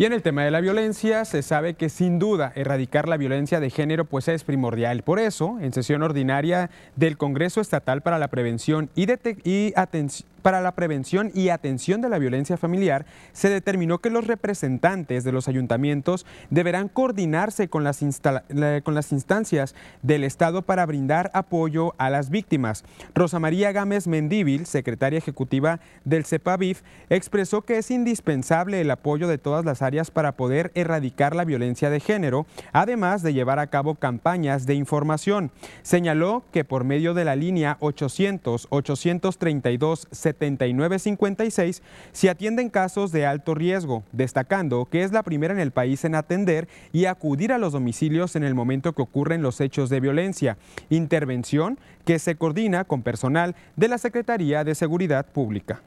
[0.00, 3.58] Y en el tema de la violencia, se sabe que sin duda erradicar la violencia
[3.58, 5.02] de género pues es primordial.
[5.02, 9.08] Por eso, en sesión ordinaria del Congreso Estatal para la Prevención y,
[9.42, 14.26] y Atención para la prevención y atención de la violencia familiar, se determinó que los
[14.26, 22.10] representantes de los ayuntamientos deberán coordinarse con las, instancias del Estado para brindar apoyo a
[22.10, 22.84] las víctimas.
[23.14, 29.38] Rosa María Gámez Mendíbil, secretaria ejecutiva del CEPAVIF, expresó que es indispensable el apoyo de
[29.38, 33.94] todas las áreas para poder erradicar la violencia de género, además de llevar a cabo
[33.94, 35.50] campañas de información.
[35.82, 41.82] Señaló que por medio de la línea 800 832 7956
[42.12, 46.14] se atienden casos de alto riesgo, destacando que es la primera en el país en
[46.14, 50.58] atender y acudir a los domicilios en el momento que ocurren los hechos de violencia.
[50.90, 55.82] Intervención que se coordina con personal de la Secretaría de Seguridad Pública.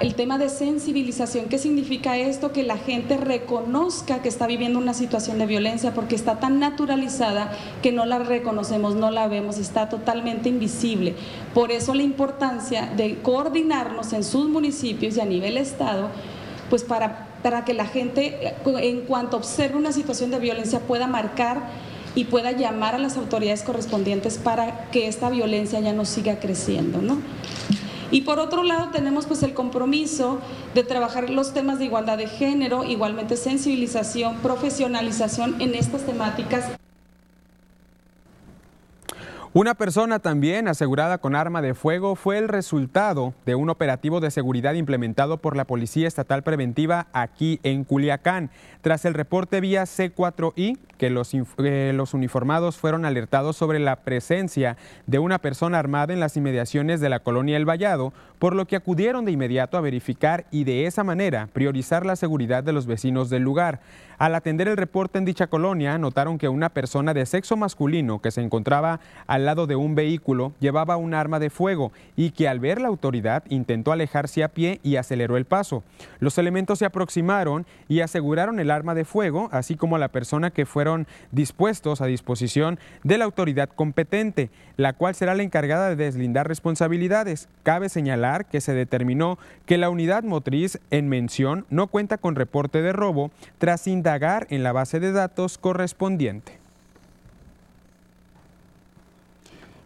[0.00, 2.50] El tema de sensibilización, ¿qué significa esto?
[2.50, 7.52] Que la gente reconozca que está viviendo una situación de violencia porque está tan naturalizada
[7.82, 11.14] que no la reconocemos, no la vemos, está totalmente invisible.
[11.52, 16.08] Por eso la importancia de coordinarnos en sus municipios y a nivel Estado,
[16.70, 21.64] pues para, para que la gente en cuanto observe una situación de violencia pueda marcar
[22.14, 27.02] y pueda llamar a las autoridades correspondientes para que esta violencia ya no siga creciendo,
[27.02, 27.18] ¿no?
[28.12, 30.38] Y por otro lado tenemos pues el compromiso
[30.74, 36.72] de trabajar los temas de igualdad de género, igualmente sensibilización, profesionalización en estas temáticas.
[39.54, 44.30] Una persona también asegurada con arma de fuego fue el resultado de un operativo de
[44.30, 48.50] seguridad implementado por la Policía Estatal Preventiva aquí en Culiacán.
[48.82, 54.76] Tras el reporte vía C4I, que los, eh, los, uniformados fueron alertados sobre la presencia
[55.06, 58.74] de una persona armada en las inmediaciones de la colonia El Vallado, por lo que
[58.74, 63.30] acudieron de inmediato a verificar y de esa manera priorizar la seguridad de los vecinos
[63.30, 63.78] del lugar.
[64.18, 68.30] Al atender el reporte en dicha colonia, notaron que una persona de sexo masculino que
[68.30, 72.60] se encontraba al lado de un vehículo llevaba un arma de fuego y que al
[72.60, 75.82] ver la autoridad intentó alejarse a pie y aceleró el paso.
[76.20, 80.50] Los elementos se aproximaron y aseguraron el arma de fuego, así como a la persona
[80.50, 85.96] que fueron dispuestos a disposición de la autoridad competente, la cual será la encargada de
[85.96, 87.48] deslindar responsabilidades.
[87.62, 92.82] Cabe señalar que se determinó que la unidad motriz en mención no cuenta con reporte
[92.82, 96.62] de robo tras indagar en la base de datos correspondiente.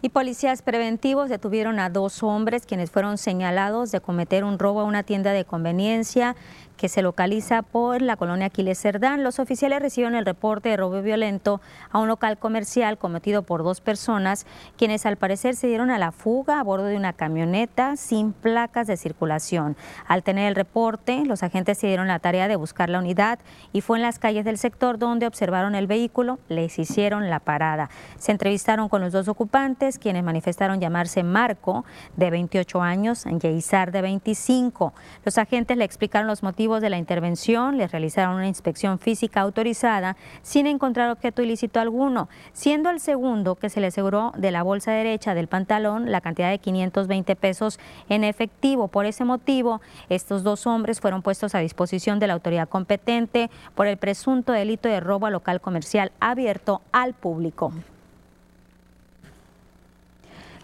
[0.02, 4.84] Y policías preventivos detuvieron a dos hombres quienes fueron señalados de cometer un robo a
[4.84, 6.36] una tienda de conveniencia
[6.76, 9.24] que se localiza por la colonia Aquiles Cerdán.
[9.24, 13.80] Los oficiales recibieron el reporte de robo violento a un local comercial cometido por dos
[13.80, 14.46] personas,
[14.76, 18.86] quienes al parecer se dieron a la fuga a bordo de una camioneta sin placas
[18.86, 19.76] de circulación.
[20.06, 23.38] Al tener el reporte, los agentes se dieron la tarea de buscar la unidad
[23.72, 27.88] y fue en las calles del sector donde observaron el vehículo, les hicieron la parada.
[28.18, 31.84] Se entrevistaron con los dos ocupantes, quienes manifestaron llamarse Marco,
[32.16, 34.92] de 28 años, Yeizar, de 25.
[35.24, 40.16] Los agentes le explicaron los motivos de la intervención, les realizaron una inspección física autorizada
[40.42, 44.90] sin encontrar objeto ilícito alguno, siendo el segundo que se le aseguró de la bolsa
[44.90, 47.78] derecha del pantalón la cantidad de 520 pesos
[48.08, 48.88] en efectivo.
[48.88, 53.86] Por ese motivo, estos dos hombres fueron puestos a disposición de la autoridad competente por
[53.86, 57.72] el presunto delito de robo a local comercial abierto al público.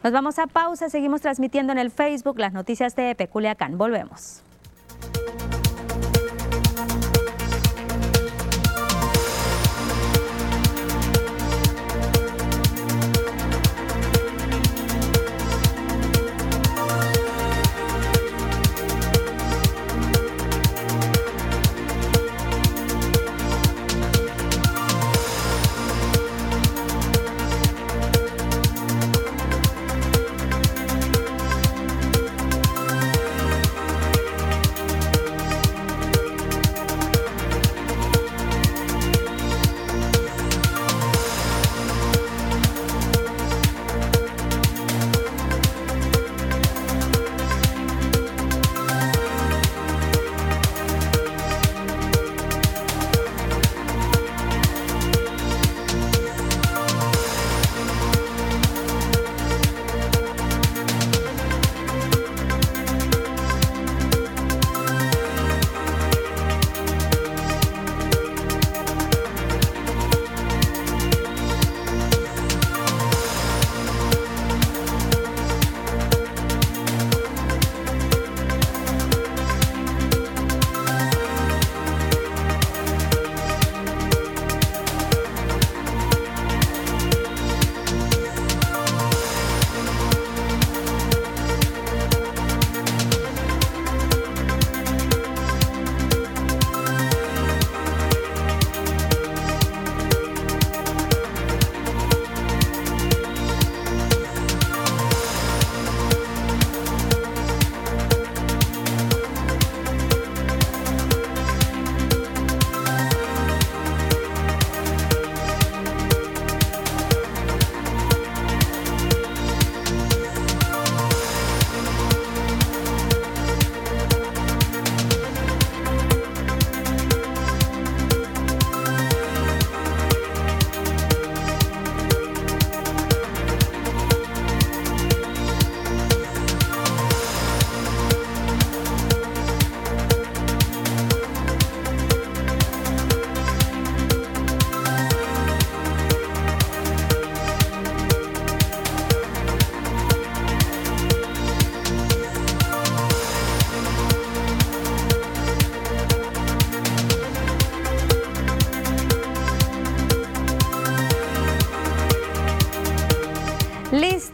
[0.03, 3.79] Nos vamos a pausa, seguimos transmitiendo en el Facebook las noticias de Peculiacán.
[3.79, 4.43] Volvemos.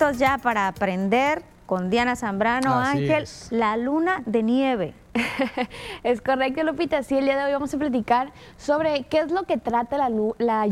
[0.09, 3.49] Listos ya para aprender con Diana Zambrano, Así Ángel, es.
[3.51, 4.95] la luna de nieve.
[6.05, 7.03] Es correcto, Lupita.
[7.03, 10.09] Sí, el día de hoy vamos a platicar sobre qué es lo que trata la
[10.09, 10.67] luna,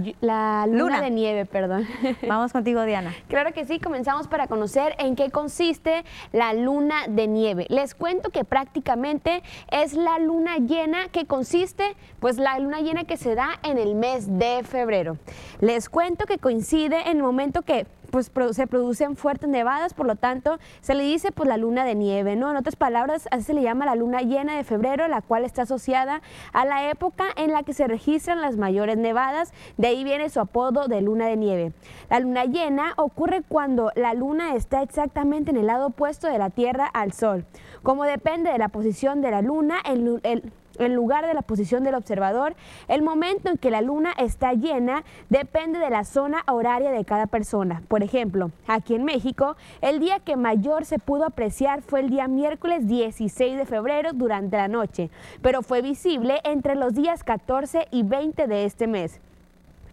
[0.67, 1.01] Luna.
[1.01, 1.87] de nieve, perdón.
[2.29, 3.15] Vamos contigo, Diana.
[3.29, 7.67] Claro que sí, comenzamos para conocer en qué consiste la luna de nieve.
[7.71, 13.17] Les cuento que prácticamente es la luna llena que consiste, pues la luna llena que
[13.17, 15.19] se da en el mes de febrero.
[15.61, 17.87] Les cuento que coincide en el momento que
[18.31, 21.95] pues se producen fuertes nevadas, por lo tanto se le dice pues la luna de
[21.95, 22.51] nieve, ¿no?
[22.51, 25.63] En otras palabras, así se le llama la luna llena de febrero, la cual está
[25.63, 26.23] asociada
[26.53, 30.41] a la época en la que se registran las mayores nevadas, de ahí viene su
[30.41, 31.73] apodo de luna de nieve.
[32.09, 36.51] La luna llena ocurre cuando la luna está exactamente en el lado opuesto de la
[36.51, 37.45] Tierra al Sol.
[37.83, 41.95] Como depende de la posición de la luna, el, en lugar de la posición del
[41.95, 42.55] observador,
[42.89, 47.27] el momento en que la luna está llena depende de la zona horaria de cada
[47.27, 47.83] persona.
[47.89, 52.29] Por ejemplo, aquí en México, el día que mayor se pudo apreciar fue el día
[52.29, 55.11] miércoles 16 de febrero durante la noche,
[55.43, 59.21] pero fue visible entre los días 14 y 20 de este mes.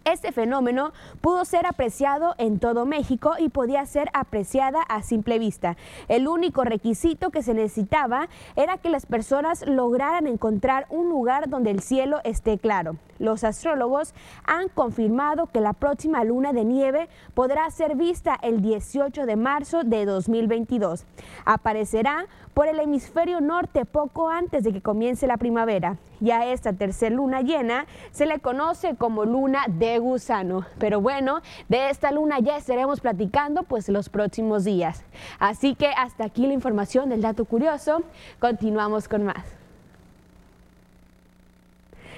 [0.04, 5.78] Este fenómeno pudo ser apreciado en todo México y podía ser apreciada a simple vista.
[6.08, 11.70] El único requisito que se necesitaba era que las personas lograran encontrar un lugar donde
[11.70, 12.96] el cielo esté claro.
[13.18, 14.12] Los astrólogos
[14.44, 19.84] han confirmado que la próxima luna de nieve podrá ser vista el 18 de marzo
[19.84, 21.06] de 2022.
[21.46, 25.98] Aparecerá por el hemisferio norte poco antes de que comience la primavera.
[26.20, 30.64] Y a esta tercera luna llena se le conoce como luna de gusano.
[30.78, 35.04] Pero bueno, de esta luna ya estaremos platicando pues los próximos días.
[35.38, 38.02] Así que hasta aquí la información del dato curioso.
[38.38, 39.44] Continuamos con más.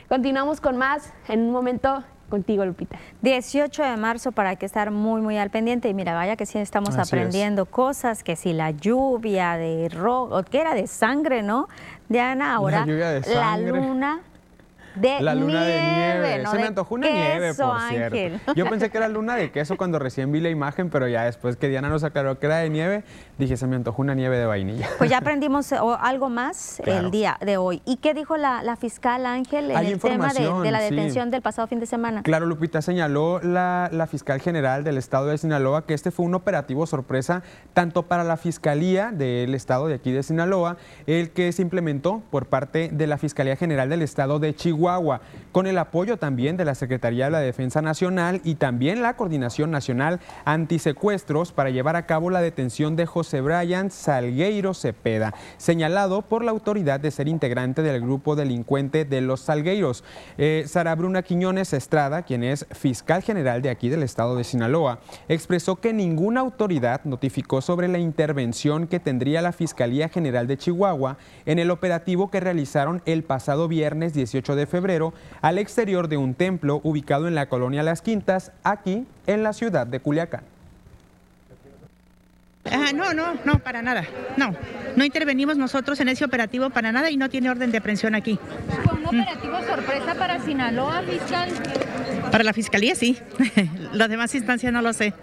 [0.08, 2.98] Continuamos con más en un momento contigo, Lupita.
[3.22, 5.88] 18 de marzo para que estar muy, muy al pendiente.
[5.88, 10.42] Y mira, vaya que sí estamos Así aprendiendo cosas, que si la lluvia de rojo,
[10.44, 11.68] que era de sangre, ¿no?
[12.08, 14.20] Diana, ahora de la luna
[14.94, 15.72] de La luna nieve.
[15.74, 16.42] de nieve.
[16.42, 18.10] no Se me de antojó una nieve, por Ángel.
[18.10, 18.54] cierto.
[18.54, 21.56] Yo pensé que era luna de queso cuando recién vi la imagen, pero ya después
[21.56, 23.04] que Diana nos aclaró que era de nieve,
[23.38, 24.88] dije, se me antojó una nieve de vainilla.
[24.98, 27.06] Pues ya aprendimos eh, algo más Claro.
[27.06, 27.82] el día de hoy.
[27.84, 30.90] ¿Y qué dijo la, la fiscal Ángel en Hay el tema de, de la sí.
[30.94, 32.22] detención del pasado fin de semana?
[32.22, 36.34] Claro, Lupita, señaló la, la fiscal general del estado de Sinaloa que este fue un
[36.34, 37.42] operativo sorpresa
[37.74, 40.76] tanto para la fiscalía del estado de aquí de Sinaloa,
[41.06, 45.20] el que se implementó por parte de la Fiscalía General del estado de Chihuahua,
[45.52, 49.70] con el apoyo también de la Secretaría de la Defensa Nacional y también la Coordinación
[49.70, 56.44] Nacional Antisecuestros para llevar a cabo la detención de José Brian Salgueiro Cepeda, señalado por
[56.44, 60.04] la autoridad de ser integrante del grupo delincuente de los Salgueiros.
[60.38, 65.00] Eh, Sara Bruna Quiñones Estrada, quien es fiscal general de aquí del estado de Sinaloa,
[65.28, 71.18] expresó que ninguna autoridad notificó sobre la intervención que tendría la Fiscalía General de Chihuahua
[71.44, 75.12] en el operativo que realizaron el pasado viernes 18 de febrero
[75.42, 79.86] al exterior de un templo ubicado en la colonia Las Quintas, aquí en la ciudad
[79.86, 80.55] de Culiacán.
[82.72, 84.04] Ah, no, no, no, para nada.
[84.36, 84.54] No,
[84.96, 88.38] no intervenimos nosotros en ese operativo para nada y no tiene orden de aprehensión aquí.
[88.84, 91.50] ¿Fue un operativo sorpresa para Sinaloa, fiscal?
[92.30, 93.18] Para la fiscalía sí.
[93.92, 95.14] Las demás instancias no lo sé.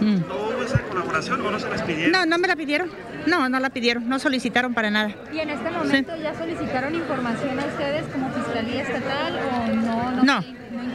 [0.00, 0.20] Mm.
[0.28, 2.12] ¿No hubo esa colaboración o no se les pidieron?
[2.12, 2.90] No, no me la pidieron.
[3.26, 4.08] No, no la pidieron.
[4.08, 5.14] No solicitaron para nada.
[5.32, 10.10] ¿Y en este momento ya solicitaron información a ustedes como Fiscalía Estatal o no?
[10.22, 10.44] No,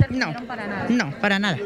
[0.09, 0.85] No, no para nada.
[0.89, 1.57] No, para nada.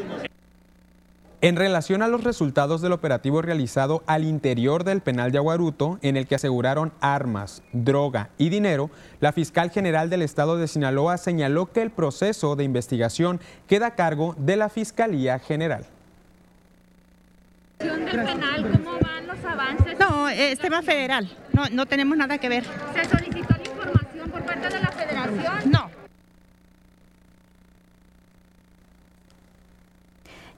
[1.40, 6.16] En relación a los resultados del operativo realizado al interior del penal de Aguaruto, en
[6.16, 8.90] el que aseguraron armas, droga y dinero,
[9.20, 13.94] la fiscal general del estado de Sinaloa señaló que el proceso de investigación queda a
[13.94, 15.86] cargo de la Fiscalía General.
[17.78, 19.96] del penal, ¿cómo van los avances?
[19.96, 21.30] No, es tema federal.
[21.52, 22.64] No, no tenemos nada que ver.
[22.92, 25.70] ¿Se solicitó la información por parte de la federación?
[25.70, 25.97] No.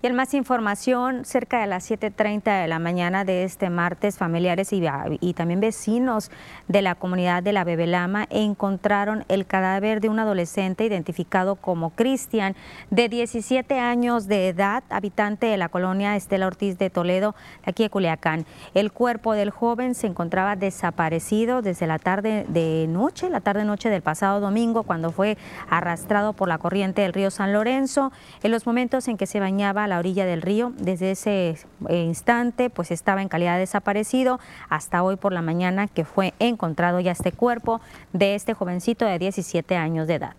[0.02, 4.72] Y en más información, cerca de las 7.30 de la mañana de este martes, familiares
[4.72, 4.82] y,
[5.20, 6.30] y también vecinos
[6.68, 12.56] de la comunidad de la Bebelama encontraron el cadáver de un adolescente identificado como Cristian,
[12.88, 17.34] de 17 años de edad, habitante de la colonia Estela Ortiz de Toledo,
[17.66, 18.46] aquí de Culiacán.
[18.72, 24.00] El cuerpo del joven se encontraba desaparecido desde la tarde de noche, la tarde-noche del
[24.00, 25.36] pasado domingo, cuando fue
[25.68, 28.12] arrastrado por la corriente del río San Lorenzo.
[28.42, 31.58] En los momentos en que se bañaba la orilla del río, desde ese
[31.88, 34.40] eh, instante, pues estaba en calidad de desaparecido
[34.70, 37.82] hasta hoy por la mañana que fue encontrado ya este cuerpo
[38.14, 40.36] de este jovencito de 17 años de edad.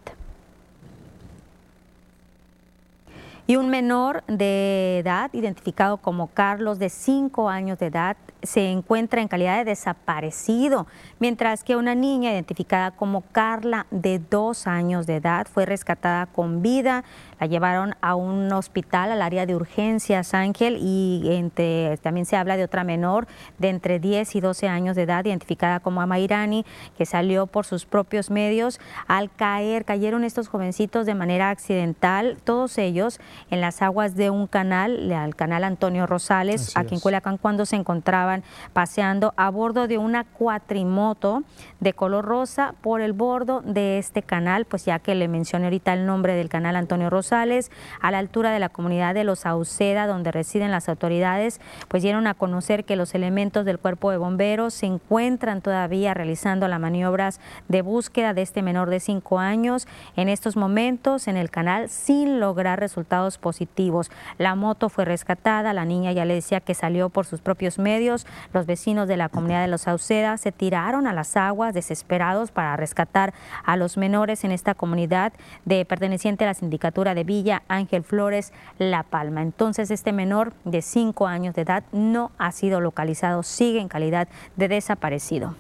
[3.52, 9.22] Y un menor de edad, identificado como Carlos, de 5 años de edad, se encuentra
[9.22, 10.88] en calidad de desaparecido,
[11.20, 16.62] mientras que una niña identificada como Carla, de 2 años de edad, fue rescatada con
[16.62, 17.04] vida.
[17.42, 22.56] La llevaron a un hospital, al área de urgencias, Ángel, y entre, también se habla
[22.56, 23.26] de otra menor
[23.58, 27.88] de entre 10 y 12 años de edad, identificada como Amairani, que salió por sus
[27.88, 28.80] propios medios.
[29.08, 33.20] Al caer, cayeron estos jovencitos de manera accidental, todos ellos
[33.50, 37.02] en las aguas de un canal, al canal Antonio Rosales, Así aquí en es.
[37.02, 41.42] Culiacán, cuando se encontraban paseando a bordo de una cuatrimoto
[41.80, 45.92] de color rosa por el bordo de este canal, pues ya que le mencioné ahorita
[45.94, 50.06] el nombre del canal Antonio Rosales, a la altura de la comunidad de Los Sauceda,
[50.06, 54.74] donde residen las autoridades, pues dieron a conocer que los elementos del cuerpo de bomberos
[54.74, 57.40] se encuentran todavía realizando las maniobras
[57.70, 59.88] de búsqueda de este menor de cinco años
[60.18, 64.12] en estos momentos en el canal sin lograr resultados positivos.
[64.38, 68.28] La moto fue rescatada, la niña ya le decía que salió por sus propios medios.
[68.54, 72.76] Los vecinos de la comunidad de Los Sauceda se tiraron a las aguas desesperados para
[72.76, 73.34] rescatar
[73.64, 75.32] a los menores en esta comunidad
[75.64, 79.42] de perteneciente a la sindicatura de Villa Ángel Flores La Palma.
[79.42, 84.28] Entonces este menor de 5 años de edad no ha sido localizado, sigue en calidad
[84.56, 85.56] de desaparecido.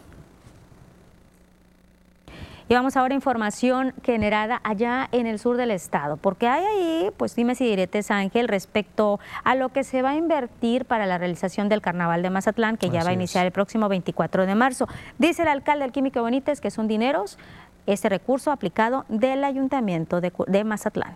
[2.72, 7.12] Y vamos ahora a información generada allá en el sur del estado, porque hay ahí,
[7.18, 11.18] pues dime si diretes Ángel, respecto a lo que se va a invertir para la
[11.18, 14.88] realización del Carnaval de Mazatlán, que ya va a iniciar el próximo 24 de marzo.
[15.18, 17.38] Dice el alcalde del Químico Benítez que son dineros,
[17.88, 21.16] este recurso aplicado del Ayuntamiento de, de Mazatlán.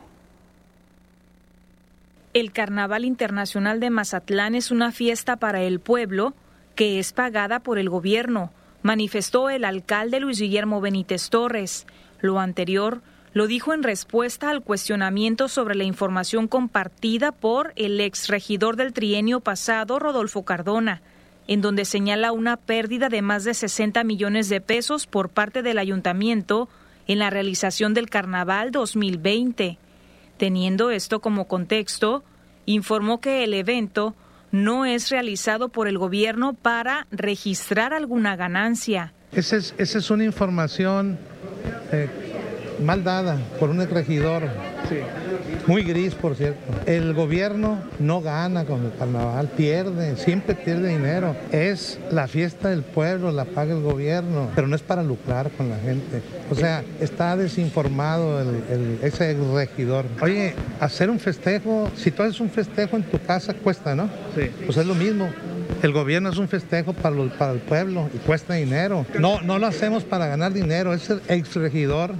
[2.35, 6.33] El Carnaval Internacional de Mazatlán es una fiesta para el pueblo
[6.75, 8.51] que es pagada por el gobierno
[8.85, 11.87] manifestó el alcalde Luis Guillermo Benítez Torres.
[12.19, 13.01] Lo anterior
[13.33, 19.39] lo dijo en respuesta al cuestionamiento sobre la información compartida por el exregidor del trienio
[19.39, 21.01] pasado, Rodolfo Cardona,
[21.47, 25.79] en donde señala una pérdida de más de 60 millones de pesos por parte del
[25.79, 26.69] ayuntamiento
[27.07, 29.79] en la realización del Carnaval 2020.
[30.37, 32.23] Teniendo esto como contexto,
[32.65, 34.15] informó que el evento
[34.51, 39.13] no es realizado por el gobierno para registrar alguna ganancia.
[39.31, 41.17] Esa es, una información
[41.91, 42.09] eh,
[42.83, 44.43] mal dada por un regidor.
[44.89, 44.97] Sí.
[45.67, 46.59] Muy gris, por cierto.
[46.85, 51.35] El gobierno no gana con el carnaval, pierde, siempre pierde dinero.
[51.51, 55.69] Es la fiesta del pueblo, la paga el gobierno, pero no es para lucrar con
[55.69, 56.21] la gente.
[56.51, 60.05] O sea, está desinformado el, ese regidor.
[60.21, 64.09] Oye, hacer un festejo, si tú haces un festejo en tu casa, cuesta, ¿no?
[64.35, 64.51] Sí.
[64.65, 65.29] Pues es lo mismo.
[65.81, 69.05] El gobierno es un festejo para, para el pueblo y cuesta dinero.
[69.19, 70.93] No, no lo hacemos para ganar dinero.
[70.93, 72.15] Ese ex regidor,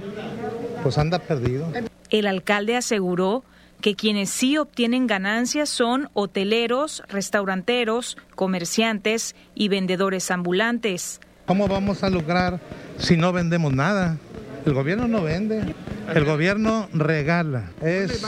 [0.82, 1.72] pues anda perdido.
[2.10, 3.44] El alcalde aseguró
[3.80, 11.20] que quienes sí obtienen ganancias son hoteleros, restauranteros, comerciantes y vendedores ambulantes.
[11.46, 12.60] ¿Cómo vamos a lograr
[12.98, 14.16] si no vendemos nada?
[14.64, 15.74] El gobierno no vende,
[16.12, 17.70] el gobierno regala.
[17.82, 18.20] Es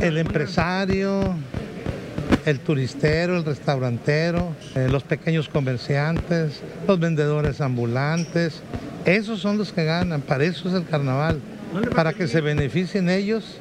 [0.00, 1.36] el empresario,
[2.46, 8.62] el turistero, el restaurantero, eh, los pequeños comerciantes, los vendedores ambulantes.
[9.04, 11.40] Esos son los que ganan, para eso es el carnaval
[11.94, 13.58] para que se beneficien ellos,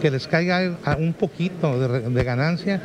[0.00, 2.80] que les caiga un poquito de, ganancia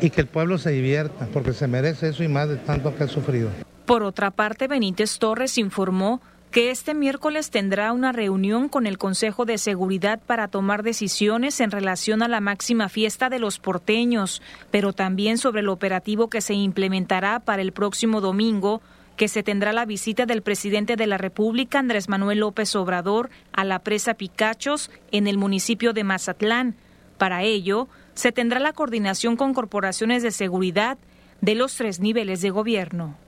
[0.00, 3.04] y que el pueblo se divierta, porque se merece eso y más de tanto que
[3.04, 3.50] ha sufrido.
[3.86, 6.22] Por otra parte, Benítez Torres informó
[6.54, 11.72] que este miércoles tendrá una reunión con el Consejo de Seguridad para tomar decisiones en
[11.72, 14.40] relación a la máxima fiesta de los porteños,
[14.70, 18.82] pero también sobre el operativo que se implementará para el próximo domingo
[19.16, 23.64] que se tendrá la visita del presidente de la República, Andrés Manuel López Obrador, a
[23.64, 26.76] la presa Picachos en el municipio de Mazatlán.
[27.18, 30.98] Para ello, se tendrá la coordinación con corporaciones de seguridad
[31.40, 33.23] de los tres niveles de gobierno.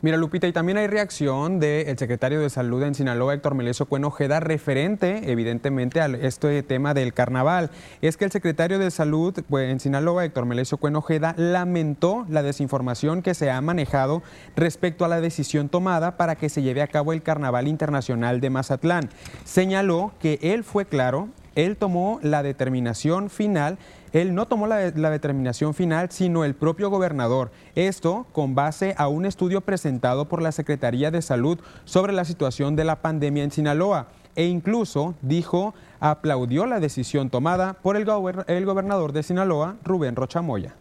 [0.00, 4.38] Mira, Lupita, y también hay reacción del secretario de Salud en Sinaloa, Héctor Meleso Cuenojeda,
[4.38, 7.72] referente, evidentemente, a este tema del carnaval.
[8.00, 13.22] Es que el secretario de Salud pues, en Sinaloa, Héctor Meleso Cuenojeda, lamentó la desinformación
[13.22, 14.22] que se ha manejado
[14.54, 18.50] respecto a la decisión tomada para que se lleve a cabo el Carnaval Internacional de
[18.50, 19.10] Mazatlán.
[19.42, 23.78] Señaló que él fue claro, él tomó la determinación final
[24.12, 27.50] él no tomó la, determinación final, sino el propio gobernador.
[27.74, 32.76] Esto con base a un estudio presentado por la Secretaría de Salud sobre la situación
[32.76, 34.08] de la pandemia en Sinaloa.
[34.36, 38.06] E incluso dijo, aplaudió la decisión tomada por el,
[38.46, 40.74] el gobernador de Sinaloa, Rubén Rochamoya.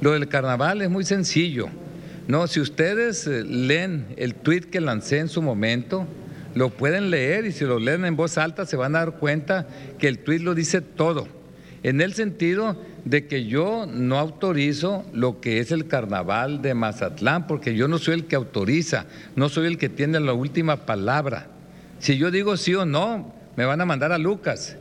[0.00, 1.68] Lo del carnaval es muy sencillo.
[2.26, 6.06] No, si ustedes eh, leen el tuit que lancé en su momento,
[6.54, 9.66] lo pueden leer y si lo leen en voz alta se van a dar cuenta
[9.98, 11.28] que el tuit lo dice todo,
[11.82, 17.46] en el sentido de que yo no autorizo lo que es el carnaval de Mazatlán,
[17.46, 19.06] porque yo no soy el que autoriza,
[19.36, 21.46] no soy el que tiene la última palabra.
[22.00, 24.76] Si yo digo sí o no, me van a mandar a Lucas.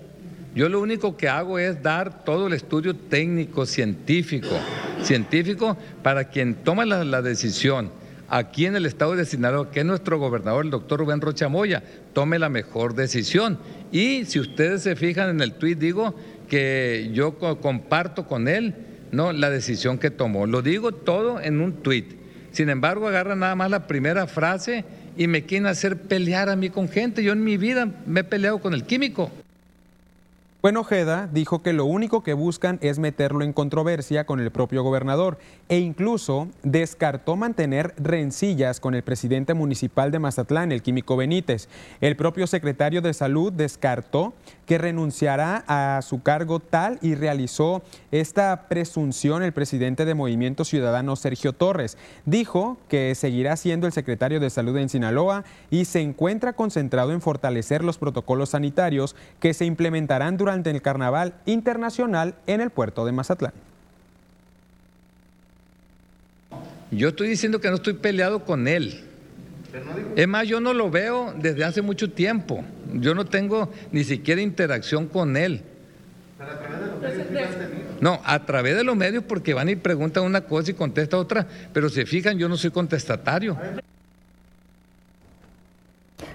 [0.56, 4.60] Yo lo único que hago es dar todo el estudio técnico, científico,
[5.04, 7.92] científico para quien toma la, la decisión
[8.30, 11.84] aquí en el estado de Sinaloa, que nuestro gobernador, el doctor Rubén Rocha Moya,
[12.14, 13.58] tome la mejor decisión.
[13.92, 16.16] Y si ustedes se fijan en el tuit, digo
[16.50, 18.76] que yo comparto con él
[19.12, 20.46] no la decisión que tomó.
[20.48, 22.16] Lo digo todo en un tuit.
[22.52, 24.84] Sin embargo, agarra nada más la primera frase
[25.16, 27.24] y me quieren hacer pelear a mí con gente.
[27.24, 29.32] Yo en mi vida me he peleado con el químico.
[30.60, 34.82] Bueno, Ojeda dijo que lo único que buscan es meterlo en controversia con el propio
[34.82, 35.38] gobernador
[35.70, 41.70] e incluso descartó mantener rencillas con el presidente municipal de Mazatlán, el Químico Benítez.
[42.02, 44.34] El propio secretario de Salud descartó
[44.66, 51.16] que renunciará a su cargo tal y realizó esta presunción el presidente de Movimiento Ciudadano,
[51.16, 52.00] Sergio Torres.
[52.26, 57.22] Dijo que seguirá siendo el secretario de Salud en Sinaloa y se encuentra concentrado en
[57.22, 63.06] fortalecer los protocolos sanitarios que se implementarán durante durante el Carnaval Internacional en el puerto
[63.06, 63.52] de Mazatlán.
[66.90, 69.04] Yo estoy diciendo que no estoy peleado con él.
[70.16, 72.64] Es más, yo no lo veo desde hace mucho tiempo.
[72.94, 75.64] Yo no tengo ni siquiera interacción con él.
[78.00, 81.46] No, a través de los medios porque van y preguntan una cosa y contesta otra,
[81.74, 83.58] pero se fijan, yo no soy contestatario.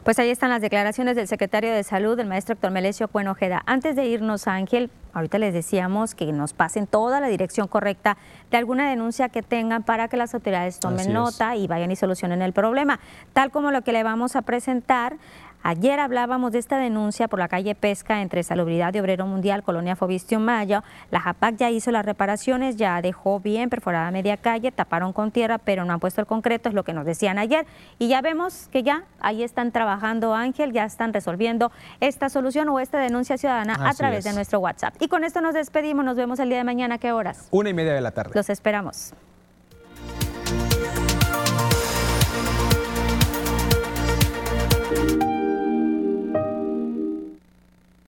[0.05, 3.63] Pues ahí están las declaraciones del secretario de Salud, el maestro Héctor Melesio Cuenojeda.
[3.67, 8.17] Antes de irnos, Ángel, ahorita les decíamos que nos pasen toda la dirección correcta
[8.51, 12.43] de alguna denuncia que tengan para que las autoridades tomen nota y vayan y solucionen
[12.43, 13.01] el problema.
[13.33, 15.17] Tal como lo que le vamos a presentar
[15.65, 19.95] Ayer hablábamos de esta denuncia por la calle Pesca entre Salubridad y Obrero Mundial, Colonia
[19.95, 20.83] Fobistio Mayo.
[21.13, 25.59] La JAPAC ya hizo las reparaciones, ya dejó bien perforada media calle, taparon con tierra,
[25.59, 27.65] pero no han puesto el concreto, es lo que nos decían ayer.
[28.01, 31.71] Y ya vemos que ya ahí están trabajando Ángel, ya están resolviendo
[32.01, 34.97] esta solución o esta denuncia ciudadana a través de nuestro WhatsApp.
[34.99, 37.47] Y con esto nos despedimos, nos vemos el día de mañana, ¿qué horas?
[37.53, 38.33] Una y media de la tarde.
[38.35, 39.15] Los esperamos.